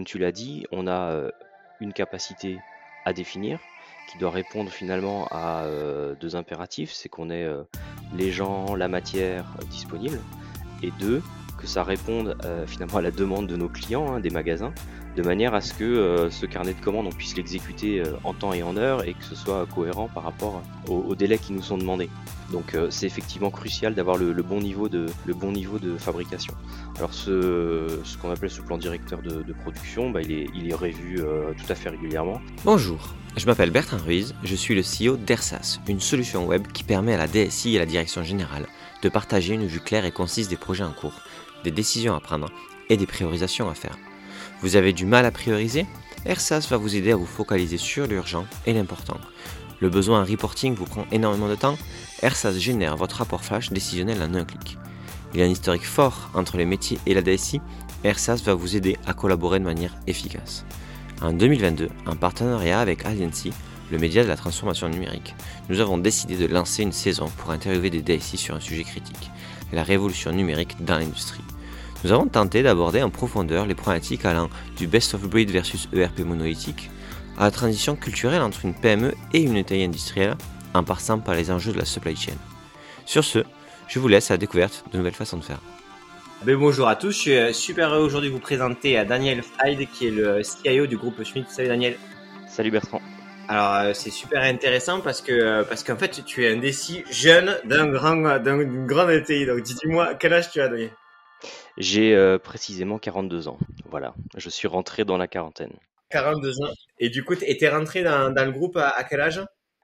[0.00, 1.28] comme tu l'as dit, on a
[1.78, 2.58] une capacité
[3.04, 3.60] à définir
[4.10, 5.66] qui doit répondre finalement à
[6.18, 7.46] deux impératifs, c'est qu'on ait
[8.16, 10.18] les gens, la matière disponible,
[10.82, 11.22] et deux,
[11.60, 12.36] que ça réponde
[12.66, 14.72] finalement à la demande de nos clients, hein, des magasins,
[15.16, 18.32] de manière à ce que euh, ce carnet de commandes, on puisse l'exécuter euh, en
[18.32, 21.62] temps et en heure et que ce soit cohérent par rapport aux, délais qui nous
[21.62, 22.08] sont demandés.
[22.52, 25.06] Donc euh, c'est effectivement crucial d'avoir le, bon niveau de,
[25.98, 26.54] fabrication.
[26.96, 30.74] Alors ce, ce qu'on appelle ce plan directeur de, production, bah, il, est, il est
[30.74, 32.40] revu tout à fait régulièrement.
[32.64, 37.14] Bonjour, je m'appelle Bertrand Ruiz, je suis le CEO d'ERSAS, une solution web qui permet
[37.14, 38.66] à la DSI et à la direction générale
[39.02, 41.20] de partager une vue claire et concise des projets en cours,
[41.64, 42.50] des décisions à prendre
[42.88, 43.96] et des priorisations à faire.
[44.62, 45.86] Vous avez du mal à prioriser
[46.26, 49.16] ERSAS va vous aider à vous focaliser sur l'urgent et l'important.
[49.80, 51.78] Le besoin en reporting vous prend énormément de temps
[52.22, 54.76] ERSAS génère votre rapport flash décisionnel en un clic.
[55.32, 57.62] Il y a un historique fort entre les métiers et la DSI.
[58.04, 60.66] ERSAS va vous aider à collaborer de manière efficace.
[61.22, 63.52] En 2022, en partenariat avec Agency,
[63.90, 65.34] le média de la transformation numérique,
[65.68, 69.30] nous avons décidé de lancer une saison pour interviewer des DSI sur un sujet critique,
[69.72, 71.42] la révolution numérique dans l'industrie.
[72.04, 76.20] Nous avons tenté d'aborder en profondeur les problématiques allant du best of breed versus ERP
[76.20, 76.90] monolithique
[77.38, 80.36] à la transition culturelle entre une PME et une taille industrielle
[80.74, 82.32] en passant par les enjeux de la supply chain.
[83.04, 83.40] Sur ce,
[83.88, 85.60] je vous laisse à la découverte de nouvelles façons de faire.
[86.44, 89.42] Ben, bonjour à tous, je suis euh, super heureux aujourd'hui de vous présenter à Daniel
[89.62, 91.50] Hyde qui est le CIO du groupe Schmidt.
[91.50, 91.96] Salut Daniel.
[92.48, 93.02] Salut Bertrand.
[93.50, 97.02] Alors euh, c'est super intéressant parce que euh, parce qu'en fait tu es un décis
[97.10, 99.44] jeune d'un grand d'une grande ETI.
[99.44, 100.92] Donc dis-moi quel âge tu as Daniel
[101.76, 103.58] j'ai euh, précisément 42 ans.
[103.86, 105.72] Voilà, je suis rentré dans la quarantaine.
[106.10, 106.72] 42 ans.
[106.98, 109.40] Et du coup, tu étais rentré dans, le groupe à, quel âge?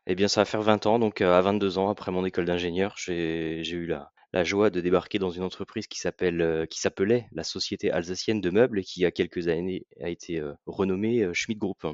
[0.06, 0.98] Eh bien, ça va faire 20 ans.
[0.98, 4.82] Donc, euh, à 22 ans, après mon école d'ingénieur, j'ai eu la, la joie de
[4.82, 9.00] débarquer dans une entreprise qui s'appelle qui s'appelait la Société alsacienne de meubles et qui,
[9.00, 11.86] il y a quelques années, a été renommée Schmidt Group.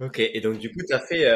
[0.00, 1.26] Ok, et donc du coup, tu fait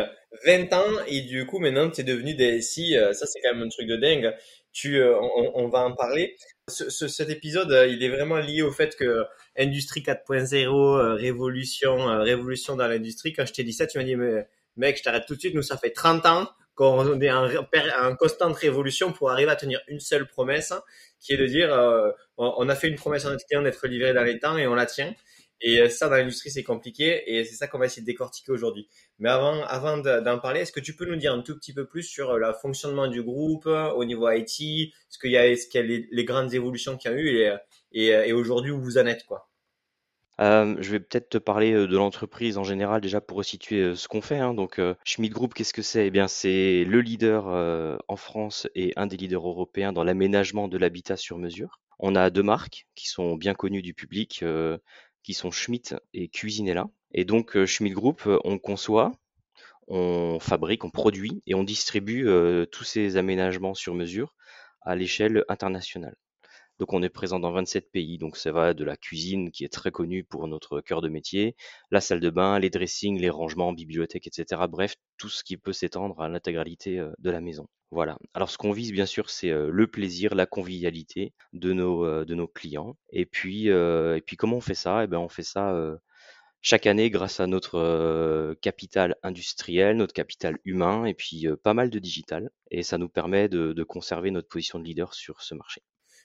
[0.46, 2.96] 20 ans et du coup, maintenant, tu es devenu DSI.
[3.12, 4.32] ça, c'est quand même un truc de dingue.
[4.72, 6.36] Tu, on, va en parler
[6.68, 9.24] cet épisode, euh, il est vraiment lié au fait que
[9.58, 13.32] Industrie 4.0, euh, révolution, euh, révolution dans l'industrie.
[13.32, 15.54] Quand je t'ai dit ça, tu m'as dit, mais, mec, je t'arrête tout de suite.
[15.54, 19.80] Nous, ça fait 30 ans qu'on est en, en, constante révolution pour arriver à tenir
[19.88, 20.72] une seule promesse,
[21.20, 21.70] qui est de dire,
[22.38, 24.74] on a fait une promesse à notre client d'être livré dans les temps et on
[24.74, 25.14] la tient.
[25.62, 28.50] Et euh, ça, dans l'industrie, c'est compliqué et c'est ça qu'on va essayer de décortiquer
[28.50, 28.88] aujourd'hui.
[29.20, 32.02] Mais avant, d'en parler, est-ce que tu peux nous dire un tout petit peu plus
[32.02, 35.78] sur euh, le fonctionnement du groupe euh, au niveau IT, ce qu'il y a, ce
[35.78, 37.58] les, grandes évolutions qu'il y a eu
[37.92, 39.48] et, aujourd'hui où vous en êtes, quoi?
[40.38, 44.38] Je vais peut-être te parler de l'entreprise en général déjà pour resituer ce qu'on fait.
[44.38, 44.54] Hein.
[44.54, 46.08] Donc, Schmidt Group, qu'est-ce que c'est?
[46.08, 47.46] Eh bien, c'est le leader
[48.08, 51.78] en France et un des leaders européens dans l'aménagement de l'habitat sur mesure.
[52.00, 54.42] On a deux marques qui sont bien connues du public
[55.22, 56.88] qui sont Schmidt et Cuisinella.
[57.12, 59.12] Et donc euh, Schmidt Group, euh, on conçoit,
[59.88, 64.34] on fabrique, on produit et on distribue euh, tous ces aménagements sur mesure
[64.82, 66.16] à l'échelle internationale.
[66.78, 69.72] Donc on est présent dans 27 pays, donc ça va de la cuisine qui est
[69.72, 71.54] très connue pour notre cœur de métier,
[71.90, 74.62] la salle de bain, les dressings, les rangements, bibliothèques, etc.
[74.68, 77.68] Bref, tout ce qui peut s'étendre à l'intégralité de la maison.
[77.92, 78.16] Voilà.
[78.32, 82.48] Alors ce qu'on vise bien sûr, c'est le plaisir, la convivialité de nos, de nos
[82.48, 82.96] clients.
[83.10, 85.04] Et puis, et puis comment on fait ça?
[85.04, 85.78] Eh ben on fait ça
[86.62, 91.98] chaque année grâce à notre capital industriel, notre capital humain et puis pas mal de
[91.98, 92.50] digital.
[92.70, 95.82] Et ça nous permet de, conserver notre position de leader sur ce marché.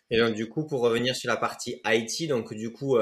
[0.10, 2.98] Et donc du coup, pour revenir sur la partie IT, donc du coup,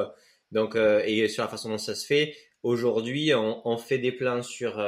[0.52, 4.42] donc et sur la façon dont ça se fait, aujourd'hui, on, on, fait des plans
[4.42, 4.84] sur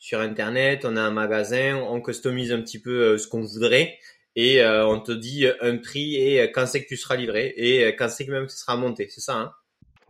[0.00, 3.98] sur internet, on a un magasin, on customise un petit peu ce qu'on voudrait
[4.36, 8.08] et on te dit un prix et quand c'est que tu seras livré et quand
[8.08, 9.52] c'est que même tu seras monté, c'est ça hein?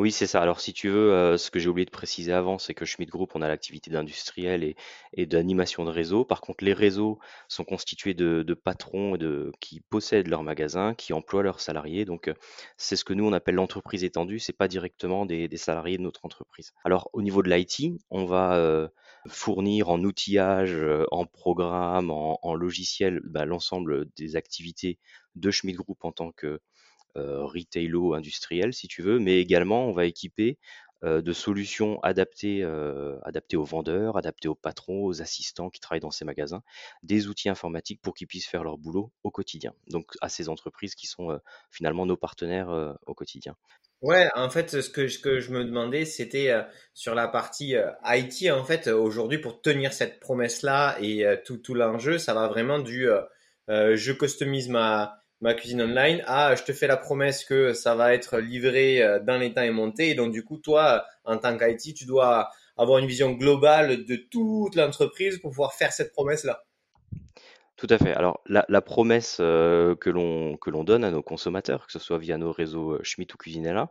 [0.01, 0.41] Oui, c'est ça.
[0.41, 3.11] Alors, si tu veux, euh, ce que j'ai oublié de préciser avant, c'est que Schmidt
[3.11, 4.75] Group, on a l'activité d'industriel
[5.13, 6.25] et, d'animation de réseau.
[6.25, 7.19] Par contre, les réseaux
[7.49, 12.07] sont constitués de, patrons de, qui possèdent leurs magasins, qui emploient leurs salariés.
[12.07, 12.35] Donc, euh,
[12.79, 14.39] c'est ce que nous, on appelle l'entreprise étendue.
[14.39, 16.73] C'est pas directement des, salariés de notre entreprise.
[16.83, 18.89] Alors, au niveau de l'IT, on va euh,
[19.29, 20.79] fournir en outillage,
[21.11, 24.99] en programme, en, logiciel, bah, l'ensemble des activités
[25.35, 26.59] de Schmidt Group en tant que
[27.17, 30.59] retailo industriel si tu veux, mais également on va équiper
[31.03, 36.01] euh, de solutions adaptées, euh, adaptées aux vendeurs, adaptées aux patrons, aux assistants qui travaillent
[36.01, 36.63] dans ces magasins,
[37.03, 39.73] des outils informatiques pour qu'ils puissent faire leur boulot au quotidien.
[39.89, 41.41] Donc à ces entreprises qui sont
[41.71, 43.57] finalement nos partenaires au quotidien.
[44.03, 46.55] Ouais, en fait, ce que, ce que je me demandais, c'était
[46.93, 47.75] sur la partie
[48.05, 48.51] IT.
[48.51, 53.09] En fait, aujourd'hui, pour tenir cette promesse-là et tout, tout l'enjeu, ça va vraiment du
[53.69, 58.15] je customise ma, ma cuisine online à je te fais la promesse que ça va
[58.15, 60.15] être livré euh, dans les temps et monté.
[60.15, 64.75] Donc, du coup, toi, en tant qu'IT, tu dois avoir une vision globale de toute
[64.75, 66.65] l'entreprise pour pouvoir faire cette promesse-là.
[67.81, 68.13] Tout à fait.
[68.13, 72.53] Alors, la, promesse euh, que l'on donne à nos consommateurs, que ce soit via nos
[72.53, 73.91] réseaux euh, Schmitt ou Cuisinella,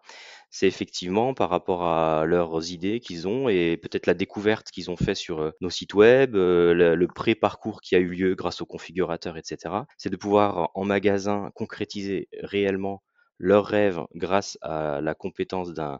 [0.51, 4.95] c'est effectivement par rapport à leurs idées qu'ils ont et peut-être la découverte qu'ils ont
[4.95, 9.37] fait sur euh, nos sites web, le, pré-parcours qui a eu lieu grâce aux configurateurs,
[9.37, 9.73] etc.
[9.97, 13.01] C'est de pouvoir en magasin concrétiser réellement
[13.39, 15.99] leurs rêves grâce à la compétence d'un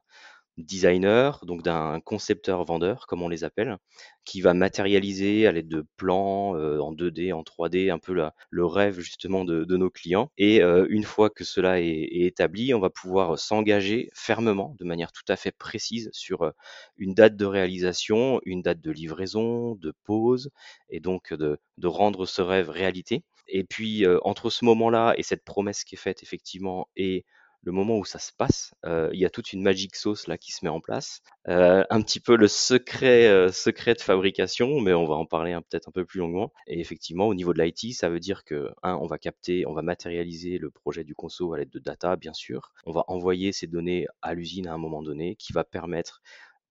[0.58, 3.78] designer, donc d'un concepteur-vendeur, comme on les appelle,
[4.26, 8.14] qui va matérialiser à l'aide de plans euh, en 2D, en 3D, un peu
[8.50, 10.32] le rêve justement de, nos clients.
[10.38, 15.12] Et euh, une fois que cela est, établi, on va pouvoir s'engager fermement, de manière
[15.12, 16.52] tout à fait précise, sur euh,
[16.98, 20.50] une date de réalisation, une date de livraison, de pause,
[20.90, 23.24] et donc de, de rendre ce rêve réalité.
[23.48, 27.26] Et puis, entre ce moment-là et cette promesse qui est faite, effectivement, et
[27.64, 30.38] le moment où ça se passe, euh, il y a toute une magic sauce là
[30.38, 31.22] qui se met en place.
[31.48, 35.58] Euh, un petit peu le secret, euh, secret de fabrication, mais on va en parler
[35.70, 36.54] peut-être un peu plus longuement.
[36.68, 39.74] Et effectivement, au niveau de l'IT, ça veut dire que, un, on va capter, on
[39.74, 42.72] va matérialiser le projet du conso à l'aide de data, bien sûr.
[42.86, 46.22] On va envoyer ces données à l'usine à un moment donné, qui va permettre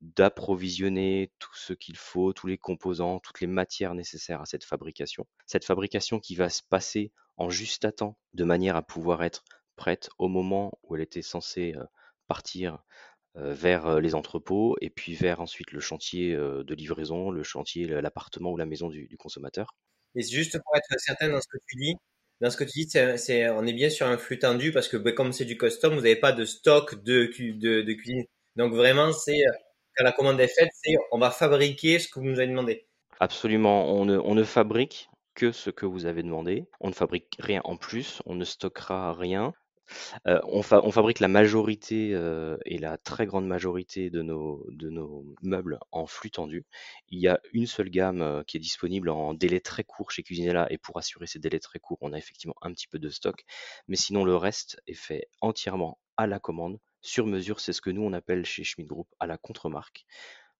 [0.00, 5.26] d'approvisionner tout ce qu'il faut, tous les composants, toutes les matières nécessaires à cette fabrication.
[5.46, 9.44] Cette fabrication qui va se passer en juste temps, de manière à pouvoir être
[9.78, 11.74] prête au moment où elle était censée
[12.26, 12.84] partir
[13.34, 18.56] vers les entrepôts et puis vers ensuite le chantier de livraison, le chantier, l'appartement ou
[18.56, 19.74] la maison du, consommateur.
[20.14, 21.94] Et juste pour être certain dans ce que tu dis,
[22.40, 24.96] dans ce que tu dis, c'est, on est bien sur un flux tendu parce que
[24.96, 28.24] bah, comme c'est du custom, vous n'avez pas de stock de, de, de cuisine.
[28.56, 29.40] Donc vraiment, c'est
[29.96, 32.86] quand la commande est faite, c'est on va fabriquer ce que vous nous avez demandé.
[33.20, 36.66] Absolument, on ne, on ne fabrique que ce que vous avez demandé.
[36.80, 39.52] On ne fabrique rien en plus, on ne stockera rien.
[40.26, 44.66] Euh, on, fabrique la majorité euh, et la très grande majorité de nos,
[45.42, 46.64] meubles en flux tendu.
[47.08, 50.22] Il y a une seule gamme euh, qui est disponible en délai très court chez
[50.22, 53.08] Cuisinella et pour assurer ces délais très courts, on a effectivement un petit peu de
[53.08, 53.44] stock.
[53.88, 57.60] Mais sinon, le reste est fait entièrement à la commande, sur mesure.
[57.60, 60.04] C'est ce que nous, on appelle chez Schmidt Group à la contre-marque.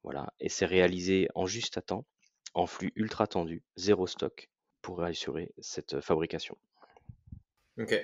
[0.03, 0.33] Voilà.
[0.41, 2.07] Et c'est réalisé en juste à temps,
[2.55, 4.49] en flux ultra tendu, zéro stock
[4.81, 6.57] pour assurer cette fabrication.
[7.79, 7.95] Ok.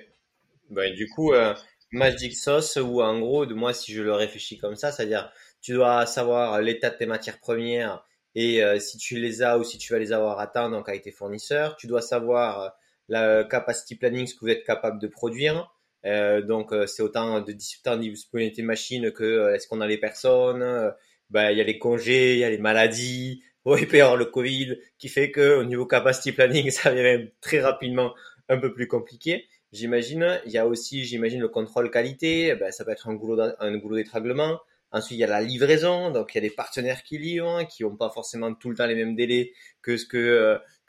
[0.71, 1.55] Ben, du coup, euh,
[1.93, 5.73] Magic Sauce, ou en gros, de moi, si je le réfléchis comme ça, c'est-à-dire, tu
[5.73, 9.79] dois savoir l'état de tes matières premières et euh, si tu les as ou si
[9.79, 11.77] tu vas les avoir temps, donc avec tes fournisseurs.
[11.77, 12.69] Tu dois savoir euh,
[13.09, 15.73] la capacity planning, ce que vous êtes capable de produire.
[16.05, 20.93] Euh, donc, c'est autant de disponibilité de machines que est-ce qu'on a les personnes.
[21.31, 23.43] Ben, il y a les congés, il y a les maladies.
[23.67, 28.13] Oui, avoir le Covid qui fait que au niveau capacity planning, ça devient très rapidement
[28.51, 29.47] un peu plus compliqué.
[29.75, 32.55] J'imagine, il y a aussi, j'imagine, le contrôle qualité.
[32.55, 34.61] Ben, ça peut être un goulot, un goulot d'étranglement.
[34.93, 36.13] Ensuite, il y a la livraison.
[36.13, 38.87] Donc, il y a des partenaires qui livrent, qui n'ont pas forcément tout le temps
[38.87, 40.17] les mêmes délais que ce que,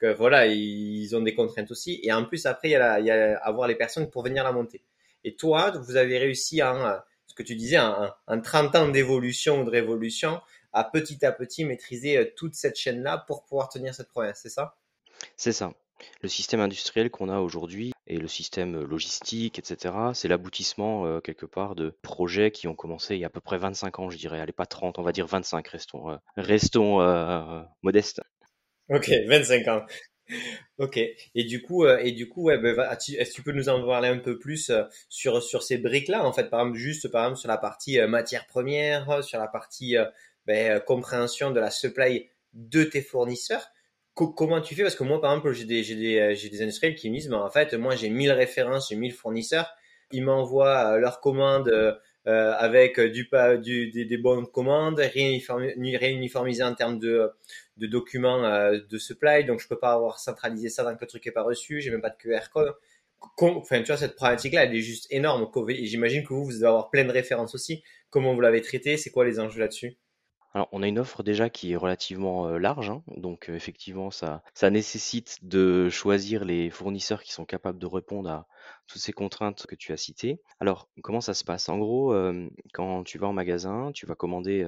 [0.03, 1.99] euh, voilà, ils ont des contraintes aussi.
[2.03, 4.83] Et en plus, après, il y a, avoir les personnes pour venir la monter.
[5.23, 9.61] Et toi, vous avez réussi en, ce que tu disais, en, en 30 ans d'évolution
[9.61, 10.41] ou de révolution,
[10.73, 14.49] à petit à petit maîtriser euh, toute cette chaîne-là pour pouvoir tenir cette promesse, c'est
[14.49, 14.77] ça?
[15.37, 15.73] C'est ça.
[16.21, 21.45] Le système industriel qu'on a aujourd'hui et le système logistique, etc., c'est l'aboutissement euh, quelque
[21.45, 24.17] part de projets qui ont commencé il y a à peu près 25 ans, je
[24.17, 24.39] dirais.
[24.39, 28.21] Allez, pas 30, on va dire 25, restons, euh, euh, modestes.
[28.89, 29.85] Ok, 25 ans.
[30.79, 30.97] Ok.
[30.97, 34.17] Et du coup, et du coup, ben, est-ce que tu peux nous en parler un
[34.17, 34.71] peu plus
[35.07, 38.47] sur sur ces briques-là, en fait, par exemple, juste par exemple sur la partie matière
[38.47, 39.95] première, sur la partie
[40.47, 43.67] ben, compréhension de la supply de tes fournisseurs
[44.15, 44.83] comment tu fais?
[44.83, 47.43] Parce que moi, par exemple, j'ai des, des, euh, des industriels qui me disent, bah,
[47.43, 49.69] en fait, moi, j'ai 1000 références, j'ai 1000 fournisseurs.
[50.11, 51.93] Ils m'envoient euh, leurs commandes euh,
[52.25, 53.29] avec du,
[53.61, 57.29] du, des, des, bonnes commandes, réuniformisé en termes de,
[57.77, 59.43] de documents de supply.
[59.43, 61.81] Donc, je peux pas avoir centralisé ça dans que truc est pas reçu.
[61.81, 62.73] J'ai même pas de QR code.
[63.41, 65.49] Enfin, tu vois, cette problématique-là, elle est juste énorme.
[65.69, 67.83] J'imagine que vous, vous devez avoir plein de références aussi.
[68.09, 68.97] Comment vous l'avez traité?
[68.97, 69.97] C'est quoi les enjeux là-dessus?
[70.55, 73.03] Alors, on a une offre déjà qui est relativement large, hein.
[73.17, 78.47] donc effectivement, ça, ça nécessite de choisir les fournisseurs qui sont capables de répondre à
[78.87, 80.41] toutes ces contraintes que tu as citées.
[80.61, 81.67] Alors, comment ça se passe?
[81.67, 82.15] En gros,
[82.73, 84.65] quand tu vas en magasin, tu vas commander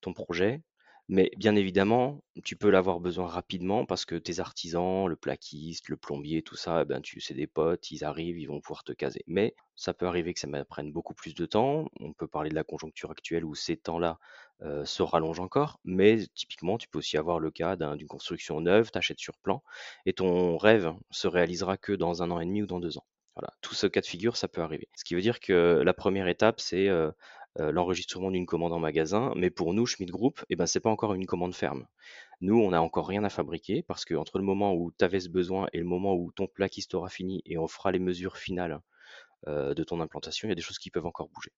[0.00, 0.62] ton projet,
[1.10, 5.96] mais bien évidemment, tu peux l'avoir besoin rapidement parce que tes artisans, le plaquiste, le
[5.96, 9.24] plombier, tout ça, ben, tu c'est des potes, ils arrivent, ils vont pouvoir te caser.
[9.26, 11.86] Mais ça peut arriver que ça prenne beaucoup plus de temps.
[11.98, 14.20] On peut parler de la conjoncture actuelle où ces temps-là
[14.62, 15.80] euh, se rallongent encore.
[15.84, 19.64] Mais typiquement, tu peux aussi avoir le cas d'une construction neuve, tu achètes sur plan
[20.06, 23.06] et ton rêve se réalisera que dans un an et demi ou dans deux ans.
[23.34, 24.88] Voilà, tout ce cas de figure, ça peut arriver.
[24.94, 26.88] Ce qui veut dire que la première étape, c'est
[27.56, 31.14] l'enregistrement d'une commande en magasin, mais pour nous, Schmidt Group, eh ben, c'est pas encore
[31.14, 31.86] une commande ferme.
[32.40, 35.20] Nous, on n'a encore rien à fabriquer parce que entre le moment où tu avais
[35.20, 38.36] ce besoin et le moment où ton plaquiste aura fini et on fera les mesures
[38.36, 38.80] finales
[39.46, 41.50] de ton implantation, il y a des choses qui peuvent encore bouger.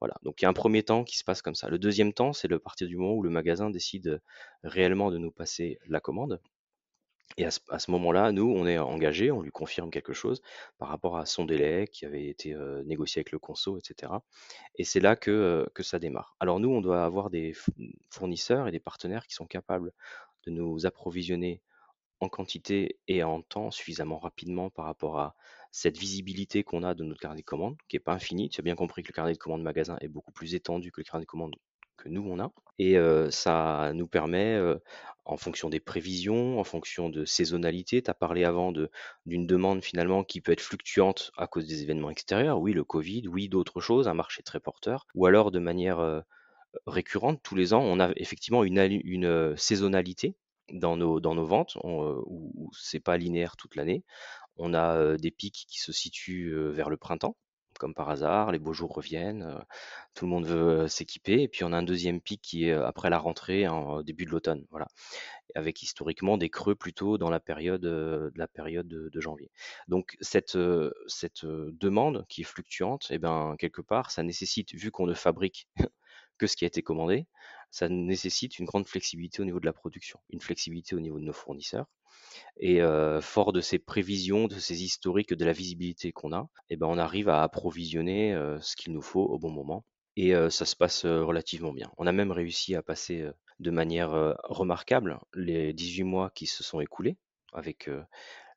[0.00, 1.68] Voilà, donc il y a un premier temps qui se passe comme ça.
[1.68, 4.20] Le deuxième temps, c'est le partir du moment où le magasin décide
[4.64, 6.40] réellement de nous passer la commande.
[7.36, 10.42] Et à ce, moment-là, nous, on est engagé, on lui confirme quelque chose
[10.78, 14.12] par rapport à son délai qui avait été négocié avec le conso, etc.
[14.74, 16.36] Et c'est là que, ça démarre.
[16.40, 17.54] Alors nous, on doit avoir des
[18.10, 19.92] fournisseurs et des partenaires qui sont capables
[20.44, 21.62] de nous approvisionner
[22.20, 25.34] en quantité et en temps suffisamment rapidement par rapport à
[25.70, 28.50] cette visibilité qu'on a de notre carnet de commandes, qui n'est pas infini.
[28.50, 31.00] Tu as bien compris que le carnet de commandes magasin est beaucoup plus étendu que
[31.00, 31.56] le carnet de commandes
[32.00, 32.50] que nous, on a.
[32.78, 32.96] Et
[33.30, 34.58] ça nous permet,
[35.26, 38.72] en fonction des prévisions, en fonction de saisonnalité, tu as parlé avant
[39.26, 43.28] d'une demande finalement qui peut être fluctuante à cause des événements extérieurs, oui, le Covid,
[43.28, 46.24] oui, d'autres choses, un marché très porteur, ou alors de manière
[46.86, 50.34] récurrente, tous les ans, on a effectivement une, une saisonnalité
[50.72, 54.04] dans nos, dans nos ventes, où, où c'est pas linéaire toute l'année.
[54.56, 57.36] On a des pics qui se situent vers le printemps,
[57.80, 59.58] comme par hasard, les beaux jours reviennent,
[60.14, 63.08] tout le monde veut s'équiper, et puis on a un deuxième pic qui est après
[63.08, 64.86] la rentrée, en début de l'automne, voilà,
[65.54, 69.50] avec historiquement des creux plutôt dans la période, de, janvier.
[69.88, 75.14] Donc cette, demande qui est fluctuante, eh ben quelque part, ça nécessite, vu qu'on ne
[75.14, 75.66] fabrique
[76.40, 77.26] que ce qui a été commandé,
[77.70, 81.24] ça nécessite une grande flexibilité au niveau de la production, une flexibilité au niveau de
[81.24, 81.86] nos fournisseurs,
[82.56, 82.80] et
[83.20, 86.96] fort de ces prévisions, de ces historiques, de la visibilité qu'on a, eh ben, on
[86.96, 89.84] arrive à approvisionner ce qu'il nous faut au bon moment.
[90.16, 91.92] Et ça se passe relativement bien.
[91.98, 93.28] On a même réussi à passer
[93.58, 97.16] de manière remarquable les 18 mois qui se sont écoulés
[97.52, 97.90] avec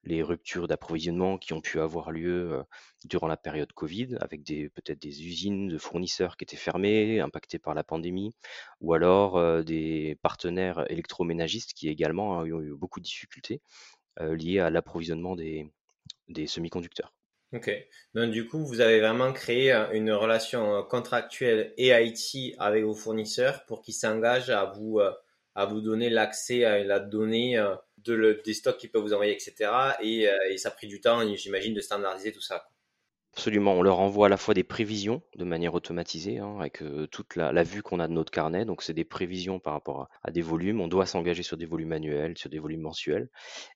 [0.04, 2.62] les ruptures d'approvisionnement qui ont pu avoir lieu
[3.06, 7.74] durant la période Covid, avec peut-être des usines de fournisseurs qui étaient fermées, impactées par
[7.74, 8.36] la pandémie,
[8.82, 13.62] ou alors des partenaires électroménagistes qui également ont eu beaucoup de difficultés
[14.20, 15.72] liées à l'approvisionnement des,
[16.28, 17.14] des semi-conducteurs.
[17.54, 17.72] Ok.
[18.14, 23.66] Donc du coup, vous avez vraiment créé une relation contractuelle et IT avec vos fournisseurs
[23.68, 25.00] pour qu'ils s'engagent à vous
[25.56, 27.64] à vous donner l'accès à la donnée
[28.06, 29.72] de des stocks qu'ils peuvent vous envoyer, etc.
[30.02, 32.70] Euh, et, ça a pris du temps, j'imagine, de standardiser tout ça.
[33.36, 37.08] Absolument, on leur envoie à la fois des prévisions de manière automatisée, hein, avec euh,
[37.08, 38.64] toute la, vue qu'on a de notre carnet.
[38.64, 40.82] Donc, c'est des prévisions par rapport à, des volumes.
[40.82, 43.30] On doit s'engager sur des volumes annuels, sur des volumes mensuels.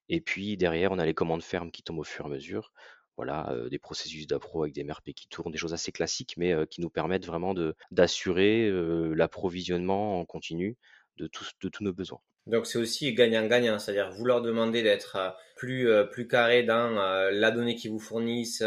[0.09, 2.71] Et puis, derrière, on a les commandes fermes qui tombent au fur et à mesure.
[3.15, 6.53] Voilà, euh, des processus d'appro avec des MRP qui tournent, des choses assez classiques, mais
[6.69, 7.55] qui nous permettent vraiment
[7.89, 8.69] d'assurer
[9.15, 10.77] l'approvisionnement en continu
[11.17, 11.27] de
[11.61, 12.21] de tous nos besoins.
[12.47, 16.97] Donc c'est aussi gagnant-gagnant, c'est-à-dire vous leur demandez d'être euh, plus euh, plus carré dans
[16.97, 18.63] euh, la donnée qu'ils vous fournissent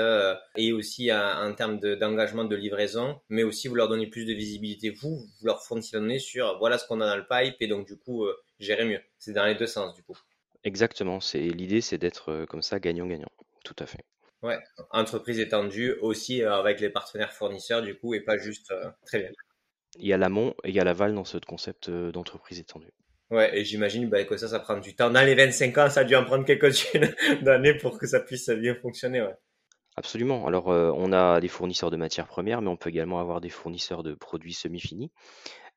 [0.57, 4.91] et aussi en termes d'engagement de, livraison, mais aussi vous leur donnez plus de visibilité.
[4.91, 7.69] Vous, vous leur fournissez la donnée sur voilà ce qu'on a dans le pipe et
[7.69, 8.27] donc du coup
[8.59, 9.01] gérer mieux.
[9.19, 10.19] C'est dans les deux sens du coup.
[10.63, 13.31] Exactement, c'est l'idée c'est d'être comme ça gagnant-gagnant,
[13.65, 14.05] tout à fait.
[14.43, 14.59] Ouais,
[14.91, 18.75] entreprise étendue aussi avec les partenaires fournisseurs du coup et pas juste
[19.07, 19.31] très bien.
[19.99, 22.93] Il y a l'amont et il y a l'aval dans ce concept d'entreprise étendue.
[23.31, 25.11] Ouais, et j'imagine bah, que ça, ça prend du temps.
[25.11, 28.51] Dans les 25 ans, ça a dû en prendre quelques-unes d'années pour que ça puisse
[28.51, 29.23] bien fonctionner.
[29.23, 29.35] Ouais.
[29.97, 30.47] Absolument.
[30.47, 33.51] Alors, euh, on a des fournisseurs de matières premières, mais on peut également avoir des
[33.51, 35.13] fournisseurs de produits semi-finis.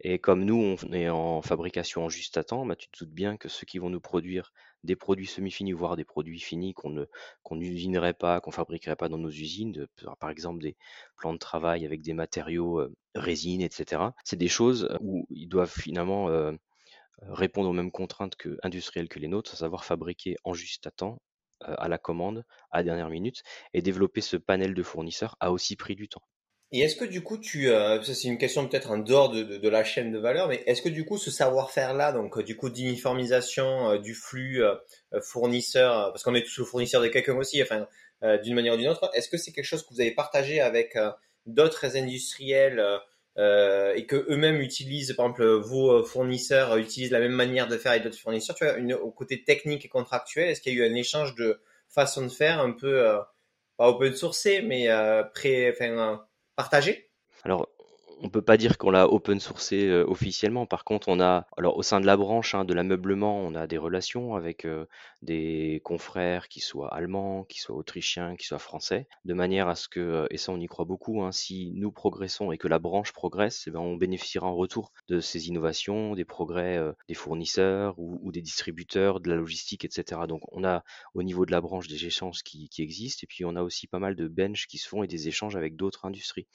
[0.01, 3.13] Et comme nous, on est en fabrication en juste à temps, bah, tu te doutes
[3.13, 4.51] bien que ceux qui vont nous produire
[4.83, 7.05] des produits semi-finis, voire des produits finis qu'on ne
[7.41, 9.87] qu'on n'usinerait pas, qu'on fabriquerait pas dans nos usines,
[10.19, 10.75] par exemple des
[11.15, 14.03] plans de travail avec des matériaux euh, résine, etc.
[14.23, 16.51] C'est des choses où ils doivent finalement euh,
[17.29, 20.91] répondre aux mêmes contraintes que, industrielles que les nôtres, à savoir fabriquer en juste à
[20.91, 21.19] temps,
[21.67, 25.75] euh, à la commande, à dernière minute, et développer ce panel de fournisseurs a aussi
[25.75, 26.23] pris du temps.
[26.71, 29.69] Et est-ce que du coup, tu, euh, ça c'est une question peut-être en dehors de,
[29.69, 33.91] la chaîne de valeur, mais est-ce que du coup, ce savoir-faire-là, donc du coup d'uniformisation
[33.91, 34.61] euh, du flux
[35.21, 37.87] fournisseur, parce qu'on est tous le fournisseur de quelqu'un aussi, enfin
[38.41, 40.97] d'une manière ou d'une autre, est-ce que c'est quelque chose que vous avez partagé avec
[41.45, 42.81] d'autres industriels
[43.37, 47.77] euh, et que eux-mêmes utilisent, par exemple, vos euh, fournisseurs utilisent la même manière de
[47.77, 50.85] faire avec d'autres fournisseurs, tu vois, au côté technique et contractuel, est-ce qu'il y a
[50.85, 51.59] eu un échange de
[51.89, 53.19] façon de faire un peu, euh,
[53.77, 56.25] pas open sourcé, mais euh, pré, enfin,
[56.55, 57.09] partagé?
[58.23, 60.65] On peut pas dire qu'on l'a open sourcé euh, officiellement.
[60.65, 63.67] Par contre, on a, alors au sein de la branche hein, de l'ameublement, on a
[63.67, 64.85] des relations avec euh,
[65.21, 69.89] des confrères qui soient allemands, qui soient autrichiens, qui soient français, de manière à ce
[69.89, 72.79] que, euh, et ça on y croit beaucoup, hein, si nous progressons et que la
[72.79, 77.95] branche progresse, eh ben, on bénéficiera en retour de ces innovations, des progrès des fournisseurs
[77.97, 80.21] ou, des distributeurs, de la logistique, etc.
[80.27, 83.43] Donc on a au niveau de la branche des échanges qui, qui existent et puis
[83.43, 86.05] on a aussi pas mal de bench qui se font et des échanges avec d'autres
[86.05, 86.47] industries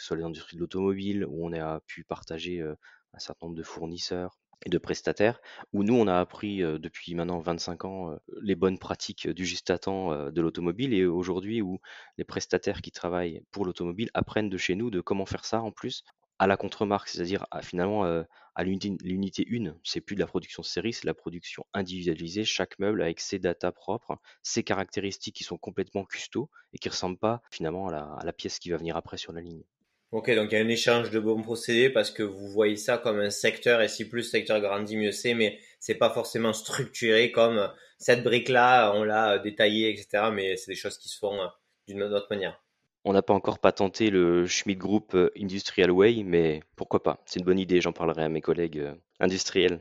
[0.00, 3.58] que ce soit les industries de l'automobile, où on a pu partager un certain nombre
[3.58, 5.42] de fournisseurs et de prestataires,
[5.74, 9.76] où nous, on a appris depuis maintenant 25 ans les bonnes pratiques du juste à
[9.76, 11.80] temps de l'automobile, et aujourd'hui, où
[12.16, 15.70] les prestataires qui travaillent pour l'automobile apprennent de chez nous de comment faire ça en
[15.70, 16.02] plus
[16.38, 19.74] à la contre-marque, c'est-à-dire finalement à l'unité 1.
[19.84, 23.72] C'est plus de la production série, c'est la production individualisée, chaque meuble avec ses datas
[23.72, 28.32] propres, ses caractéristiques qui sont complètement custo et qui ne ressemblent pas finalement à la
[28.32, 29.64] pièce qui va venir après sur la ligne.
[30.12, 32.98] Ok, donc il y a un échange de bons procédés parce que vous voyez ça
[32.98, 36.52] comme un secteur et si plus le secteur grandit, mieux c'est, mais c'est pas forcément
[36.52, 40.30] structuré comme cette brique-là, on l'a détaillée, etc.
[40.32, 41.46] Mais c'est des choses qui se font euh,
[41.86, 42.60] d'une autre manière.
[43.04, 47.22] On n'a pas encore patenté le Schmidt Group euh, Industrial Way, mais pourquoi pas?
[47.24, 49.80] C'est une bonne idée, j'en parlerai à mes collègues euh, industriels.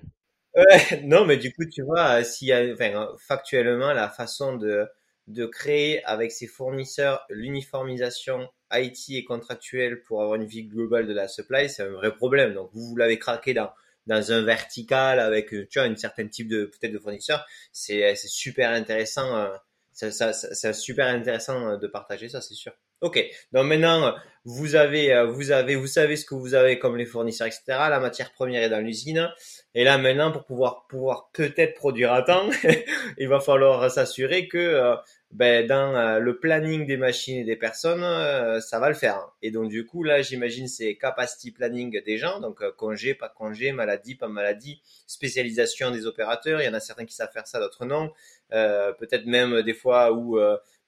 [0.56, 4.86] Ouais, non, mais du coup, tu vois, a, enfin, factuellement, la façon de,
[5.30, 11.14] de créer avec ses fournisseurs l'uniformisation IT et contractuelle pour avoir une vie globale de
[11.14, 12.54] la supply, c'est un vrai problème.
[12.54, 13.72] Donc vous, l'avez craqué dans
[14.08, 18.72] dans un vertical avec tu vois une certaine type de peut-être de fournisseur, c'est super
[18.72, 19.38] intéressant.
[19.38, 19.50] Euh,
[19.94, 22.74] ça, c'est super intéressant de partager ça, c'est sûr.
[23.02, 23.24] Ok.
[23.54, 27.06] Donc maintenant, vous avez, euh, vous avez, vous savez ce que vous avez comme les
[27.06, 27.64] fournisseurs, etc.
[27.68, 29.30] La matière première est dans l'usine.
[29.74, 32.50] Et là maintenant, pour pouvoir pouvoir peut-être produire à temps,
[33.18, 34.96] il va falloir s'assurer que euh,
[35.32, 38.02] ben, dans euh, le planning des machines et des personnes,
[38.62, 39.32] ça va le faire.
[39.42, 43.72] Et donc du coup là, j'imagine c'est capacity planning des gens, donc congé, pas congé,
[43.72, 46.62] maladie, pas maladie, spécialisation des opérateurs.
[46.62, 48.12] Il y en a certains qui savent faire ça, d'autres non.
[48.50, 50.38] peut-être même des fois où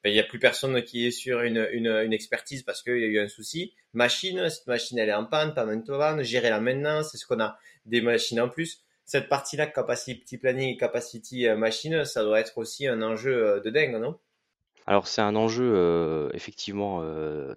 [0.03, 2.97] ben, il n'y a plus personne qui est sur une, une, une expertise parce qu'il
[2.97, 3.75] y a eu un souci.
[3.93, 7.39] Machine, cette machine elle est en panne, pas maintenant, gérer la maintenance, c'est ce qu'on
[7.39, 8.81] a des machines en plus.
[9.05, 13.69] Cette partie-là, capacity planning, capacity euh, machine, ça doit être aussi un enjeu euh, de
[13.69, 14.17] dingue, non?
[14.87, 17.03] Alors c'est un enjeu effectivement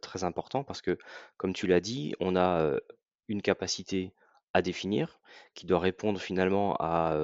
[0.00, 0.98] très important parce que,
[1.36, 2.72] comme tu l'as dit, on a
[3.28, 4.12] une capacité
[4.52, 5.18] à définir
[5.54, 7.16] qui doit répondre finalement à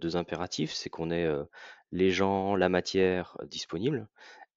[0.00, 1.28] deux impératifs, c'est qu'on ait
[1.92, 4.08] les gens, la matière disponible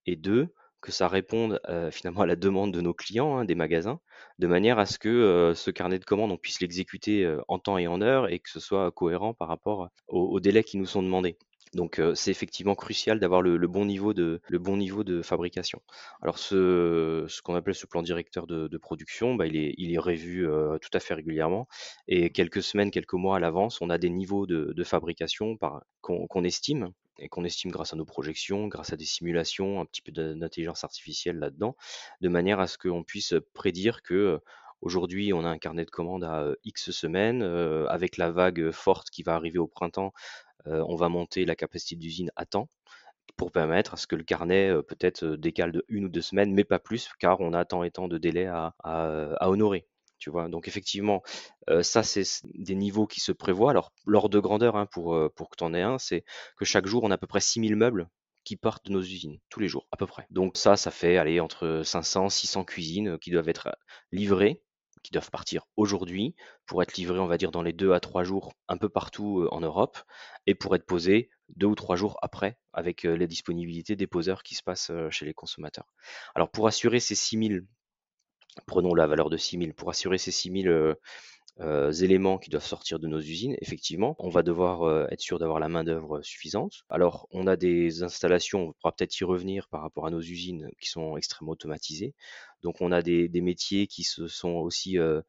[0.06, 0.48] et deux,
[0.80, 1.60] que ça réponde
[1.90, 4.00] finalement à la demande de nos clients, hein, des magasins,
[4.38, 7.86] de manière à ce que ce carnet de commandes, on puisse l'exécuter en temps et
[7.86, 11.36] en heure et que ce soit cohérent par rapport aux délais qui nous sont demandés.
[11.74, 15.80] Donc c'est effectivement crucial d'avoir le, bon niveau de, fabrication.
[16.20, 21.00] Alors ce, qu'on appelle ce plan directeur de, production, bah, il, est, il tout à
[21.00, 21.68] fait régulièrement
[22.08, 25.56] et quelques semaines, quelques mois à l'avance, on a des niveaux de, fabrication
[26.00, 30.02] qu'on estime et qu'on estime grâce à nos projections, grâce à des simulations, un petit
[30.02, 31.76] peu d'intelligence artificielle là-dedans,
[32.20, 34.40] de manière à ce qu'on puisse prédire que
[34.82, 37.42] Aujourd'hui, on a un carnet de commandes à X semaines.
[37.42, 40.14] avec la vague forte qui va arriver au printemps,
[40.66, 42.68] on va monter la capacité d'usine à temps
[43.36, 46.64] pour permettre à ce que le carnet peut-être décale de une ou deux semaines, mais
[46.64, 48.74] pas plus, car on a tant et tant de délais à,
[49.40, 49.86] honorer.
[50.18, 51.22] Tu vois, donc effectivement,
[51.82, 53.70] ça c'est des niveaux qui se prévoient.
[53.70, 56.24] Alors l'ordre de grandeur, hein, pour, pour que tu en aies un, c'est
[56.58, 58.08] que chaque jour on a à peu près 6000 meubles
[58.44, 60.26] qui partent de nos usines, tous les jours à peu près.
[60.30, 63.76] Donc ça, ça fait aller entre 500, 600 cuisines qui doivent être
[64.12, 64.62] livrées
[65.02, 66.34] qui doivent partir aujourd'hui
[66.66, 69.48] pour être livrés, on va dire, dans les deux à trois jours un peu partout
[69.50, 69.98] en Europe
[70.46, 74.54] et pour être posés deux ou trois jours après avec la disponibilité des poseurs qui
[74.54, 75.92] se passent chez les consommateurs.
[76.34, 77.66] Alors pour assurer ces 6000,
[78.66, 80.96] prenons la valeur de 6000, pour assurer ces 6000
[81.60, 85.38] euh, éléments qui doivent sortir de nos usines, effectivement, on va devoir euh, être sûr
[85.38, 86.84] d'avoir la main-d'œuvre suffisante.
[86.88, 90.70] Alors, on a des installations, on pourra peut-être y revenir par rapport à nos usines
[90.80, 92.14] qui sont extrêmement automatisées.
[92.62, 95.20] Donc, on a des, métiers qui se sont aussi euh,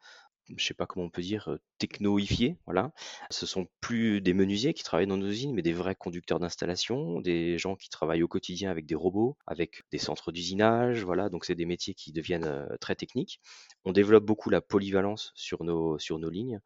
[0.58, 2.92] je sais pas comment on peut dire, technoifiés, voilà.
[3.30, 7.22] Ce sont plus des menuisiers qui travaillent dans nos usines, mais des vrais conducteurs d'installation,
[7.22, 11.30] des gens qui travaillent au quotidien avec des robots, avec des centres d'usinage, voilà.
[11.30, 13.40] Donc c'est des métiers qui deviennent très techniques.
[13.86, 16.60] On développe beaucoup la polyvalence sur nos, sur nos lignes.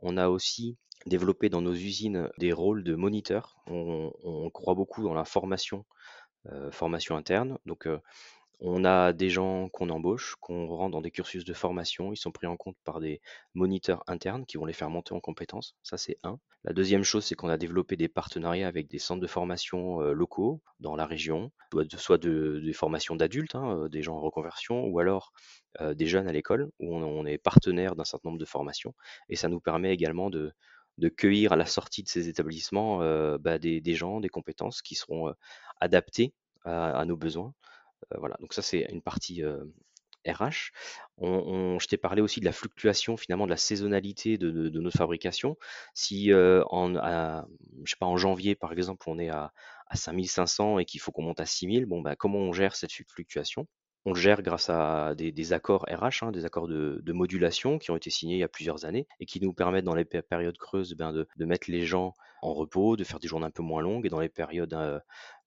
[0.00, 0.76] On a aussi
[1.06, 3.56] développé dans nos usines des rôles de moniteurs.
[3.66, 5.84] On, croit beaucoup dans la formation,
[6.70, 7.58] formation interne.
[7.66, 7.88] Donc
[8.64, 12.12] On a des gens qu'on embauche, qu'on rend dans des cursus de formation.
[12.12, 13.20] Ils sont pris en compte par des
[13.54, 15.74] moniteurs internes qui vont les faire monter en compétences.
[15.82, 16.38] Ça, c'est un.
[16.62, 20.12] La deuxième chose, c'est qu'on a développé des partenariats avec des centres de formation euh,
[20.12, 21.50] locaux dans la région,
[21.96, 25.32] soit, de, des formations d'adultes, hein, euh, des gens en reconversion, ou alors
[25.80, 28.94] euh, des jeunes à l'école, où on, est partenaire d'un certain nombre de formations.
[29.28, 30.54] Et ça nous permet également de,
[31.16, 32.98] cueillir à la sortie de ces établissements
[33.38, 35.34] bah, des, gens, des compétences qui seront
[35.80, 36.32] adaptées
[36.64, 37.54] à, nos besoins.
[38.18, 39.42] Voilà, donc ça c'est une partie
[40.26, 40.70] RH.
[41.18, 45.56] On, je t'ai parlé aussi de la fluctuation finalement de la saisonnalité de, notre fabrication.
[45.94, 46.94] Si en,
[47.84, 49.52] je sais pas, en janvier par exemple on est à,
[49.92, 52.92] à 5500 et qu'il faut qu'on monte à 6000, bon, bah, comment on gère cette
[52.92, 53.66] fluctuation?
[54.04, 57.96] On le gère grâce à des, accords RH, hein, des accords de, modulation qui ont
[57.96, 60.94] été signés il y a plusieurs années et qui nous permettent dans les périodes creuses
[60.94, 64.06] ben, de, mettre les gens en repos, de faire des journées un peu moins longues
[64.06, 64.74] et dans les périodes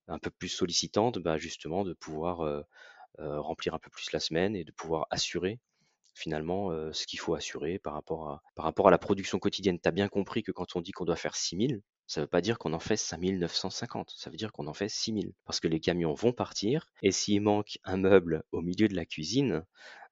[0.08, 4.56] un peu plus sollicitantes, ben, justement de pouvoir euh, remplir un peu plus la semaine
[4.56, 5.60] et de pouvoir assurer
[6.16, 9.80] finalement euh, ce qu'il faut assurer par rapport à, par rapport à la production quotidienne.
[9.80, 12.30] Tu as bien compris que quand on dit qu'on doit faire 6000, ça ne veut
[12.30, 15.34] pas dire qu'on en fait 5950, ça veut dire qu'on en fait 6000.
[15.46, 19.06] Parce que les camions vont partir, et s'il manque un meuble au milieu de la
[19.06, 19.64] cuisine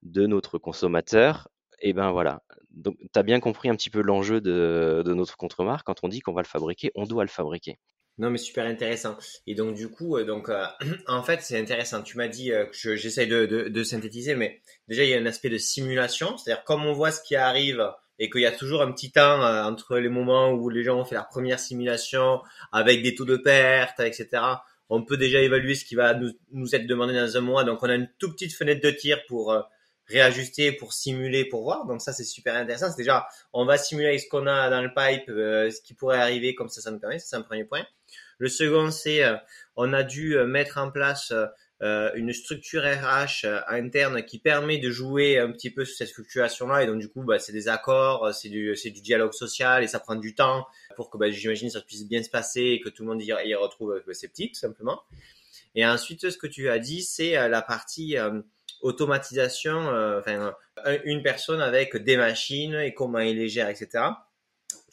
[0.02, 2.44] de notre consommateur, et eh ben voilà.
[2.72, 5.86] Donc tu as bien compris un petit peu l'enjeu de, de notre contre-marque.
[5.86, 7.78] Quand on dit qu'on va le fabriquer, on doit le fabriquer.
[8.20, 9.18] Non, mais super intéressant.
[9.48, 10.66] Et donc, du coup, euh, donc, euh,
[11.08, 12.04] en fait, c'est intéressant.
[12.04, 15.18] Tu m'as dit euh, que j'essaye de, de, de, synthétiser, mais déjà, il y a
[15.18, 16.38] un aspect de simulation.
[16.38, 17.84] C'est-à-dire, comme on voit ce qui arrive
[18.20, 21.06] et qu'il y a toujours un petit temps entre les moments où les gens ont
[21.06, 24.30] fait leur première simulation avec des taux de perte, etc.,
[24.90, 27.64] on peut déjà évaluer ce qui va nous, nous être demandé dans un mois.
[27.64, 29.52] Donc, on a une toute petite fenêtre de tir pour
[30.14, 31.86] réajuster, pour simuler, pour voir.
[31.86, 32.90] Donc, ça, c'est super intéressant.
[32.90, 36.56] C'est déjà, on va simuler ce qu'on a dans le pipe, ce qui pourrait arriver,
[36.56, 37.20] comme ça, ça nous permet.
[37.20, 37.86] C'est un premier point.
[38.38, 39.38] Le second, c'est euh,
[39.76, 41.34] on a dû euh, mettre en place
[41.82, 46.84] euh, une structure RH interne qui permet de jouer un petit peu sur cette fluctuation-là.
[46.84, 49.88] Et donc, du coup, bah, c'est des accords, c'est du, c'est du dialogue social et
[49.88, 52.90] ça prend du temps pour que, bah, j'imagine, ça puisse bien se passer et que
[52.90, 55.02] tout le monde y, y retrouve ses petits, tout simplement.
[55.76, 58.16] Et ensuite, ce que tu as dit, c'est la partie
[58.84, 59.88] automatisation,
[60.20, 60.54] enfin,
[61.06, 64.12] une personne avec des machines et comment il les gère, etc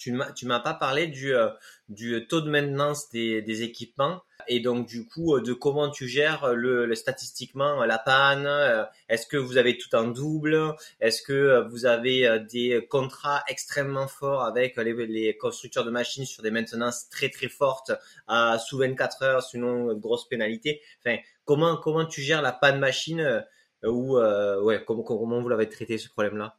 [0.01, 1.51] tu ne m'as pas parlé du, euh,
[1.91, 6.55] du taux de maintenance des, équipements et donc du coup euh, de comment tu gères
[6.55, 8.47] le, statistiquement la panne.
[8.47, 14.09] Euh, est-ce que vous avez tout en double Est-ce que vous avez des contrats extrêmement
[14.09, 17.93] forts avec les, les, constructeurs de machines sur des maintenances très très fortes
[18.27, 20.81] à sous 24 heures, sinon grosse pénalité?
[21.05, 23.45] Enfin, comment comment tu gères la panne machine
[23.85, 26.57] ou ouais comment comment vous l'avez traité ce problème-là?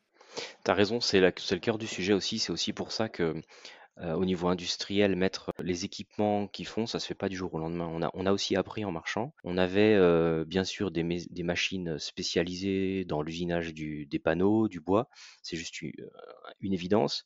[0.64, 2.40] Tu as raison, c'est le cœur du sujet aussi.
[2.40, 3.42] C'est aussi pour ça que,
[4.00, 7.54] euh, au niveau industriel, mettre les équipements qu'ils font, ça se fait pas du jour
[7.54, 7.90] au lendemain.
[7.92, 9.34] On a, on a aussi appris en marchant.
[9.44, 15.10] On avait euh, bien sûr des, des machines spécialisées dans l'usinage des panneaux, du bois.
[15.44, 15.94] C'est juste une,
[16.74, 17.26] évidence.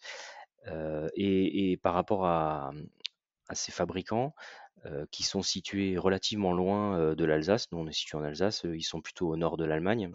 [0.67, 2.71] Euh, et, et par rapport à,
[3.49, 4.33] à ces fabricants
[5.11, 9.01] qui sont situés relativement loin de l'Alsace, nous on est situé en Alsace, ils sont
[9.01, 10.11] plutôt au nord de l'Allemagne.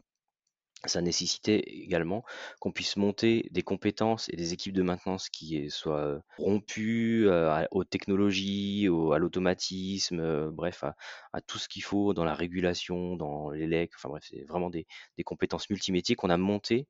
[0.86, 2.24] Ça nécessitait également
[2.58, 7.28] qu'on puisse monter des compétences et des équipes de maintenance qui soient rompues
[7.70, 10.84] aux technologies, à l'automatisme, bref,
[11.34, 14.86] à, tout ce qu'il faut dans la régulation, dans l'élec, enfin bref, c'est vraiment des,
[15.24, 16.86] compétences multimétiers qu'on a montées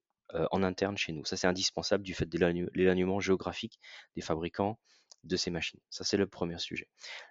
[0.53, 1.25] en interne chez nous.
[1.25, 2.39] Ça, c'est indispensable du fait de
[2.73, 3.81] l'éloignement géographique
[4.15, 4.79] des fabricants
[5.25, 5.81] de ces machines.
[5.91, 6.89] Ça, c'est le premier sujet.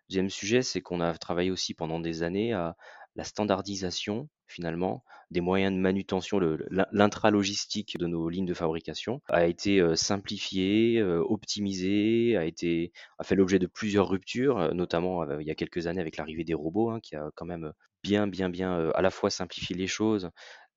[0.09, 2.75] Deuxième sujet, c'est qu'on a travaillé aussi pendant des années à,
[3.15, 6.39] la standardisation finalement des moyens de manutention,
[6.91, 13.23] l'intralogistique de nos lignes de fabrication a été euh, simplifié, euh, optimisé, a été a
[13.23, 16.55] fait l'objet de plusieurs ruptures, euh, notamment il y a quelques années avec l'arrivée des
[16.55, 17.73] robots, hein, qui a quand même
[18.03, 20.29] bien bien bien à la fois simplifié les choses,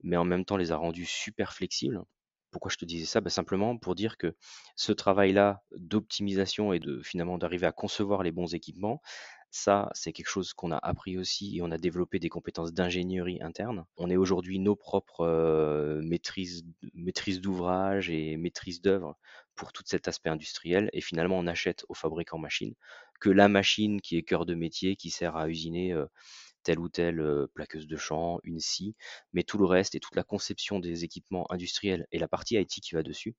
[0.03, 2.03] mais en même temps les a rendus super flexibles.
[2.53, 3.21] Pourquoi je te disais ça?
[3.21, 4.37] Bah, Simplement pour dire que
[4.77, 9.03] ce travail-là d'optimisation et de finalement d'arriver à concevoir les bons équipements,
[9.51, 13.43] ça, c'est quelque chose qu'on a appris aussi et on a développé des compétences d'ingénierie
[13.43, 13.85] interne.
[13.99, 19.17] On est aujourd'hui nos propres maîtrises, maîtrise d'ouvrage et maîtrise d'œuvre
[19.55, 20.89] pour tout cet aspect industriel.
[20.95, 22.75] Et finalement, on achète aux fabricants machines
[23.21, 25.95] que la machine qui est cœur de métier, qui sert à usiner
[26.63, 27.23] telle ou telle
[27.55, 28.95] plaqueuse de champ, une scie,
[29.33, 32.81] mais tout le reste et toute la conception des équipements industriels et la partie IT
[32.83, 33.35] qui va dessus